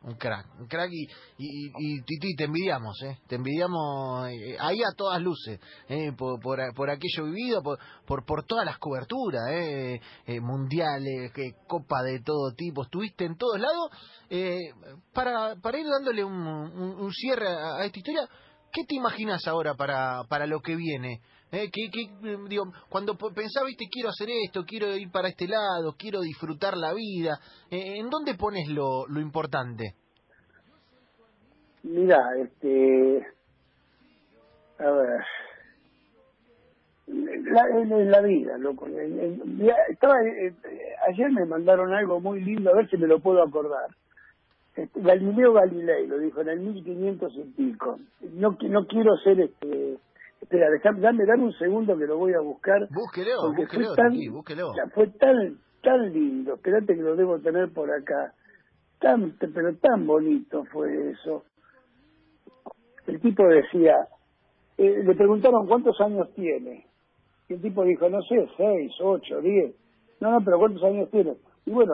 Un 0.03 0.15
crack, 0.15 0.47
un 0.59 0.65
crack 0.67 0.89
y, 0.91 1.03
y, 1.37 1.71
y, 1.77 2.35
te 2.35 2.45
envidiamos, 2.45 2.99
¿eh? 3.03 3.19
Te 3.27 3.35
envidiamos 3.35 4.29
eh, 4.29 4.57
ahí 4.59 4.81
a 4.81 4.95
todas 4.97 5.21
luces, 5.21 5.59
¿eh? 5.89 6.11
por, 6.17 6.39
por, 6.39 6.59
por 6.73 6.89
aquello 6.89 7.25
vivido, 7.25 7.61
por, 7.61 8.25
por, 8.25 8.43
todas 8.45 8.65
las 8.65 8.79
coberturas, 8.79 9.43
¿eh? 9.51 10.01
Eh, 10.25 10.39
mundiales, 10.41 11.31
que 11.33 11.53
copa 11.67 12.01
de 12.01 12.19
todo 12.21 12.51
tipo, 12.55 12.81
estuviste 12.81 13.25
en 13.25 13.37
todos 13.37 13.59
lados. 13.59 13.91
Eh, 14.31 14.57
para, 15.13 15.55
para 15.57 15.77
ir 15.77 15.85
dándole 15.85 16.23
un, 16.23 16.33
un, 16.33 16.99
un 16.99 17.13
cierre 17.13 17.47
a, 17.49 17.75
a 17.75 17.85
esta 17.85 17.99
historia, 17.99 18.27
¿qué 18.73 18.83
te 18.85 18.95
imaginas 18.95 19.45
ahora 19.45 19.75
para, 19.75 20.23
para 20.23 20.47
lo 20.47 20.61
que 20.61 20.75
viene? 20.75 21.21
¿Eh? 21.51 21.69
¿Qué, 21.71 21.89
qué, 21.91 22.01
eh, 22.29 22.37
digo, 22.47 22.71
cuando 22.89 23.15
pensás, 23.15 23.65
viste, 23.65 23.85
quiero 23.91 24.09
hacer 24.09 24.29
esto, 24.45 24.63
quiero 24.65 24.95
ir 24.95 25.11
para 25.11 25.27
este 25.27 25.47
lado, 25.47 25.95
quiero 25.97 26.21
disfrutar 26.21 26.77
la 26.77 26.93
vida, 26.93 27.39
eh, 27.69 27.97
¿en 27.97 28.09
dónde 28.09 28.35
pones 28.35 28.69
lo, 28.69 29.05
lo 29.07 29.19
importante? 29.19 29.95
Mira, 31.83 32.17
este. 32.37 33.27
A 34.79 34.91
ver. 34.91 35.21
La, 37.07 37.63
en, 37.81 38.11
la 38.11 38.21
vida, 38.21 38.57
loco. 38.57 38.87
Estaba, 39.89 40.13
eh, 40.23 40.47
eh, 40.47 40.53
ayer 41.09 41.29
me 41.31 41.45
mandaron 41.45 41.93
algo 41.93 42.21
muy 42.21 42.41
lindo, 42.41 42.71
a 42.71 42.75
ver 42.75 42.89
si 42.89 42.97
me 42.97 43.07
lo 43.07 43.19
puedo 43.19 43.43
acordar. 43.43 43.89
Este, 44.75 45.01
Galileo 45.01 45.51
Galilei 45.51 46.07
lo 46.07 46.17
dijo 46.19 46.41
en 46.41 46.49
el 46.49 46.59
1500 46.61 47.33
y 47.35 47.43
pico. 47.51 47.99
No, 48.35 48.57
no 48.61 48.87
quiero 48.87 49.17
ser 49.17 49.41
este. 49.41 49.97
Espera, 50.41 50.67
dame, 50.99 51.25
dame 51.25 51.43
un 51.43 51.53
segundo 51.53 51.97
que 51.97 52.07
lo 52.07 52.17
voy 52.17 52.33
a 52.33 52.39
buscar. 52.39 52.87
Búsquelo, 52.89 53.31
porque 53.45 53.61
búsquelo, 53.61 53.85
fue 53.87 53.95
tan, 53.95 54.11
Titi, 54.11 54.27
búsquelo. 54.27 54.73
ya, 54.75 54.89
fue 54.91 55.07
tan, 55.07 55.57
tan 55.83 56.11
lindo. 56.11 56.55
Espérate 56.55 56.95
que 56.95 57.01
lo 57.01 57.15
debo 57.15 57.39
tener 57.39 57.71
por 57.71 57.91
acá. 57.91 58.33
Tan, 58.99 59.35
pero 59.39 59.75
tan 59.77 60.05
bonito 60.05 60.65
fue 60.65 61.11
eso. 61.11 61.43
El 63.07 63.19
tipo 63.21 63.47
decía, 63.47 63.95
eh, 64.77 65.03
le 65.03 65.15
preguntaron 65.15 65.67
cuántos 65.67 65.99
años 66.01 66.27
tiene. 66.33 66.87
Y 67.47 67.53
el 67.53 67.61
tipo 67.61 67.83
dijo, 67.83 68.09
no 68.09 68.21
sé, 68.23 68.47
seis, 68.57 68.91
ocho, 69.01 69.41
diez. 69.41 69.75
No, 70.19 70.31
no, 70.31 70.37
pero 70.43 70.59
¿cuántos 70.59 70.83
años 70.83 71.09
tiene? 71.11 71.35
Y 71.65 71.71
bueno, 71.71 71.93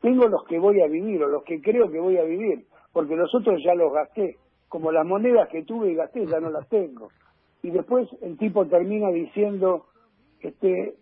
tengo 0.00 0.26
los 0.28 0.44
que 0.44 0.58
voy 0.58 0.80
a 0.80 0.86
vivir 0.86 1.22
o 1.22 1.28
los 1.28 1.44
que 1.44 1.60
creo 1.60 1.90
que 1.90 1.98
voy 1.98 2.16
a 2.16 2.24
vivir, 2.24 2.64
porque 2.92 3.16
los 3.16 3.34
otros 3.34 3.60
ya 3.64 3.74
los 3.74 3.92
gasté. 3.92 4.36
Como 4.68 4.90
las 4.90 5.06
monedas 5.06 5.48
que 5.50 5.62
tuve 5.64 5.92
y 5.92 5.94
gasté 5.94 6.26
ya 6.26 6.40
no 6.40 6.50
las 6.50 6.68
tengo. 6.68 7.08
Y 7.64 7.70
después 7.70 8.06
el 8.20 8.36
tipo 8.36 8.66
termina 8.66 9.08
diciendo, 9.08 9.86
este, 10.40 10.96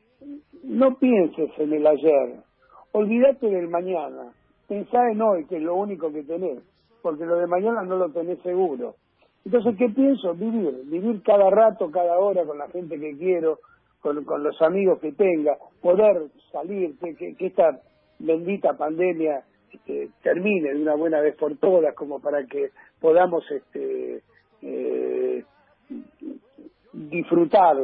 no 0.62 0.96
pienses 0.96 1.50
en 1.58 1.72
el 1.72 1.84
ayer, 1.84 2.36
olvídate 2.92 3.48
del 3.48 3.66
mañana, 3.66 4.32
pensá 4.68 5.10
en 5.10 5.20
hoy, 5.20 5.44
que 5.46 5.56
es 5.56 5.62
lo 5.62 5.74
único 5.74 6.12
que 6.12 6.22
tenés, 6.22 6.60
porque 7.02 7.26
lo 7.26 7.34
de 7.34 7.48
mañana 7.48 7.82
no 7.82 7.96
lo 7.96 8.10
tenés 8.10 8.38
seguro. 8.42 8.94
Entonces, 9.44 9.74
¿qué 9.76 9.88
pienso? 9.88 10.34
Vivir, 10.34 10.84
vivir 10.84 11.20
cada 11.24 11.50
rato, 11.50 11.90
cada 11.90 12.16
hora 12.16 12.44
con 12.44 12.58
la 12.58 12.68
gente 12.68 12.96
que 12.96 13.18
quiero, 13.18 13.58
con, 14.00 14.24
con 14.24 14.44
los 14.44 14.62
amigos 14.62 15.00
que 15.00 15.10
tenga, 15.10 15.56
poder 15.80 16.28
salir, 16.52 16.96
que, 17.00 17.34
que, 17.34 17.46
esta 17.46 17.80
bendita 18.20 18.74
pandemia 18.74 19.42
este, 19.72 20.10
termine 20.22 20.74
de 20.74 20.80
una 20.80 20.94
buena 20.94 21.20
vez 21.20 21.34
por 21.34 21.56
todas, 21.56 21.92
como 21.96 22.20
para 22.20 22.46
que 22.46 22.70
podamos 23.00 23.42
este, 23.50 24.22
eh, 24.62 25.11
disfrutar 26.92 27.76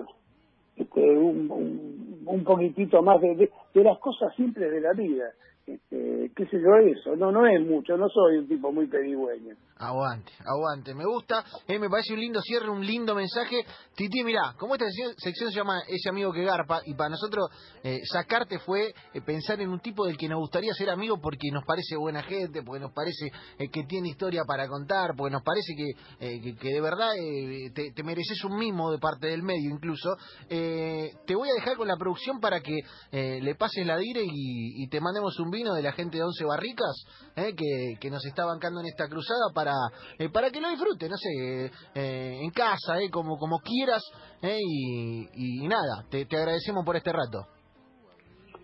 este, 0.76 1.00
un, 1.00 1.50
un, 1.50 2.22
un 2.26 2.44
poquitito 2.44 3.02
más 3.02 3.20
de, 3.20 3.50
de, 3.74 3.84
las 3.84 3.98
cosas 3.98 4.34
simples 4.36 4.70
de 4.70 4.80
la 4.80 4.92
vida. 4.92 5.32
Este, 5.66 6.30
qué 6.34 6.46
sé 6.46 6.60
yo 6.60 6.76
eso, 6.76 7.14
no 7.16 7.30
no 7.30 7.46
es 7.46 7.60
mucho, 7.60 7.96
no 7.96 8.08
soy 8.08 8.38
un 8.38 8.48
tipo 8.48 8.72
muy 8.72 8.86
pedigüeño. 8.86 9.54
Aguante, 9.78 10.32
aguante, 10.44 10.94
me 10.94 11.04
gusta, 11.04 11.44
eh, 11.66 11.78
me 11.78 11.88
parece 11.88 12.12
un 12.12 12.20
lindo 12.20 12.40
cierre, 12.42 12.68
un 12.68 12.84
lindo 12.84 13.14
mensaje. 13.14 13.64
Titi, 13.94 14.24
mirá, 14.24 14.54
como 14.58 14.74
esta 14.74 14.86
sección, 15.16 15.50
se 15.50 15.56
llama 15.56 15.82
Ese 15.86 16.08
amigo 16.08 16.32
que 16.32 16.44
garpa, 16.44 16.80
y 16.84 16.94
para 16.94 17.10
nosotros 17.10 17.48
eh, 17.82 18.00
sacarte 18.04 18.58
fue 18.58 18.92
eh, 19.14 19.20
pensar 19.20 19.60
en 19.60 19.70
un 19.70 19.80
tipo 19.80 20.06
del 20.06 20.16
que 20.16 20.28
nos 20.28 20.38
gustaría 20.38 20.72
ser 20.74 20.90
amigo 20.90 21.18
porque 21.20 21.50
nos 21.52 21.64
parece 21.64 21.96
buena 21.96 22.22
gente, 22.22 22.62
porque 22.62 22.80
nos 22.80 22.92
parece 22.92 23.30
eh, 23.58 23.68
que 23.70 23.84
tiene 23.84 24.08
historia 24.08 24.42
para 24.46 24.68
contar, 24.68 25.10
porque 25.16 25.32
nos 25.32 25.42
parece 25.42 25.74
que, 25.76 26.26
eh, 26.26 26.54
de 26.60 26.80
verdad 26.80 27.10
te, 27.74 27.92
te 27.92 28.02
mereces 28.02 28.42
un 28.44 28.58
mimo 28.58 28.90
de 28.90 28.98
parte 28.98 29.28
del 29.28 29.42
medio 29.42 29.70
incluso. 29.70 30.16
Te 30.48 31.34
voy 31.34 31.50
a 31.50 31.54
dejar 31.54 31.76
con 31.76 31.88
la 31.88 31.96
producción 31.96 32.40
para 32.40 32.60
que 32.60 32.80
le 33.12 33.54
pases 33.54 33.86
la 33.86 33.96
dire 33.96 34.22
y, 34.24 34.88
te 34.88 35.00
mandemos 35.00 35.38
un 35.38 35.50
vino 35.50 35.74
de 35.74 35.82
la 35.82 35.92
gente 35.92 36.16
de 36.16 36.24
Once 36.24 36.44
Barricas, 36.44 37.04
que, 37.34 37.98
que 38.00 38.10
nos 38.10 38.24
está 38.24 38.44
bancando 38.44 38.80
en 38.80 38.86
esta 38.86 39.06
cruzada 39.06 39.52
para, 39.54 39.67
eh, 40.18 40.28
para 40.30 40.50
que 40.50 40.60
lo 40.60 40.68
disfrute, 40.70 41.08
no 41.08 41.16
sé, 41.16 41.70
eh, 41.94 42.38
en 42.42 42.50
casa, 42.50 42.98
eh, 43.00 43.10
como, 43.10 43.36
como 43.36 43.58
quieras, 43.58 44.02
eh, 44.42 44.58
y, 44.60 45.64
y 45.64 45.68
nada, 45.68 46.04
te, 46.10 46.24
te 46.26 46.36
agradecemos 46.36 46.84
por 46.84 46.96
este 46.96 47.12
rato. 47.12 47.46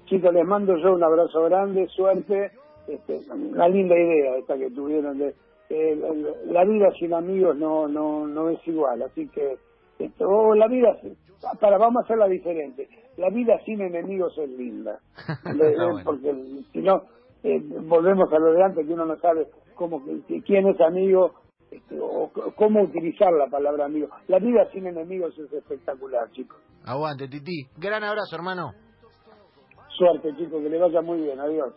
Chicos, 0.07 0.33
les 0.35 0.45
mando 0.47 0.77
yo 0.77 0.93
un 0.95 1.03
abrazo 1.03 1.43
grande, 1.45 1.87
suerte, 1.89 2.51
este, 2.89 3.21
una 3.33 3.69
linda 3.69 3.95
idea 3.97 4.37
esta 4.39 4.57
que 4.59 4.71
tuvieron 4.71 5.19
de 5.19 5.35
eh, 5.71 5.97
la- 5.97 6.53
la 6.53 6.65
vida 6.71 6.91
sin 7.01 7.15
amigos 7.15 7.57
no 7.57 7.89
no 7.89 8.27
no 8.27 8.51
es 8.51 8.59
igual, 8.69 9.01
así 9.03 9.27
que 9.31 9.57
esto, 9.99 10.27
oh, 10.29 10.55
la 10.55 10.69
vida 10.69 10.95
para 11.61 11.79
vamos 11.79 12.03
a 12.03 12.05
hacerla 12.05 12.27
diferente. 12.27 12.87
La 13.17 13.31
vida 13.31 13.59
sin 13.65 13.81
enemigos 13.81 14.37
es 14.39 14.51
linda, 14.51 14.99
bueno. 15.57 16.03
porque 16.05 16.35
si 16.73 16.81
no 16.81 17.03
eh, 17.43 17.61
volvemos 17.87 18.31
a 18.33 18.39
lo 18.39 18.53
de 18.53 18.63
antes 18.63 18.87
que 18.87 18.93
uno 18.93 19.07
no 19.07 19.17
sabe 19.21 19.47
cómo 19.75 20.03
quién 20.45 20.69
es 20.69 20.81
amigo 20.81 21.33
este, 21.71 21.99
o 22.01 22.31
cómo 22.57 22.83
utilizar 22.83 23.33
la 23.33 23.47
palabra 23.47 23.87
amigo. 23.87 24.09
La 24.29 24.39
vida 24.39 24.69
sin 24.73 24.87
enemigos 24.87 25.37
es 25.39 25.53
espectacular, 25.53 26.31
chicos. 26.33 26.59
Aguante, 26.85 27.29
Titi. 27.29 27.67
Gran 27.77 28.05
abrazo, 28.05 28.37
hermano. 28.37 28.73
Suerte, 29.89 30.35
chicos, 30.37 30.63
que 30.63 30.69
le 30.69 30.79
vaya 30.79 31.01
muy 31.03 31.21
bien. 31.21 31.41
Adiós. 31.41 31.73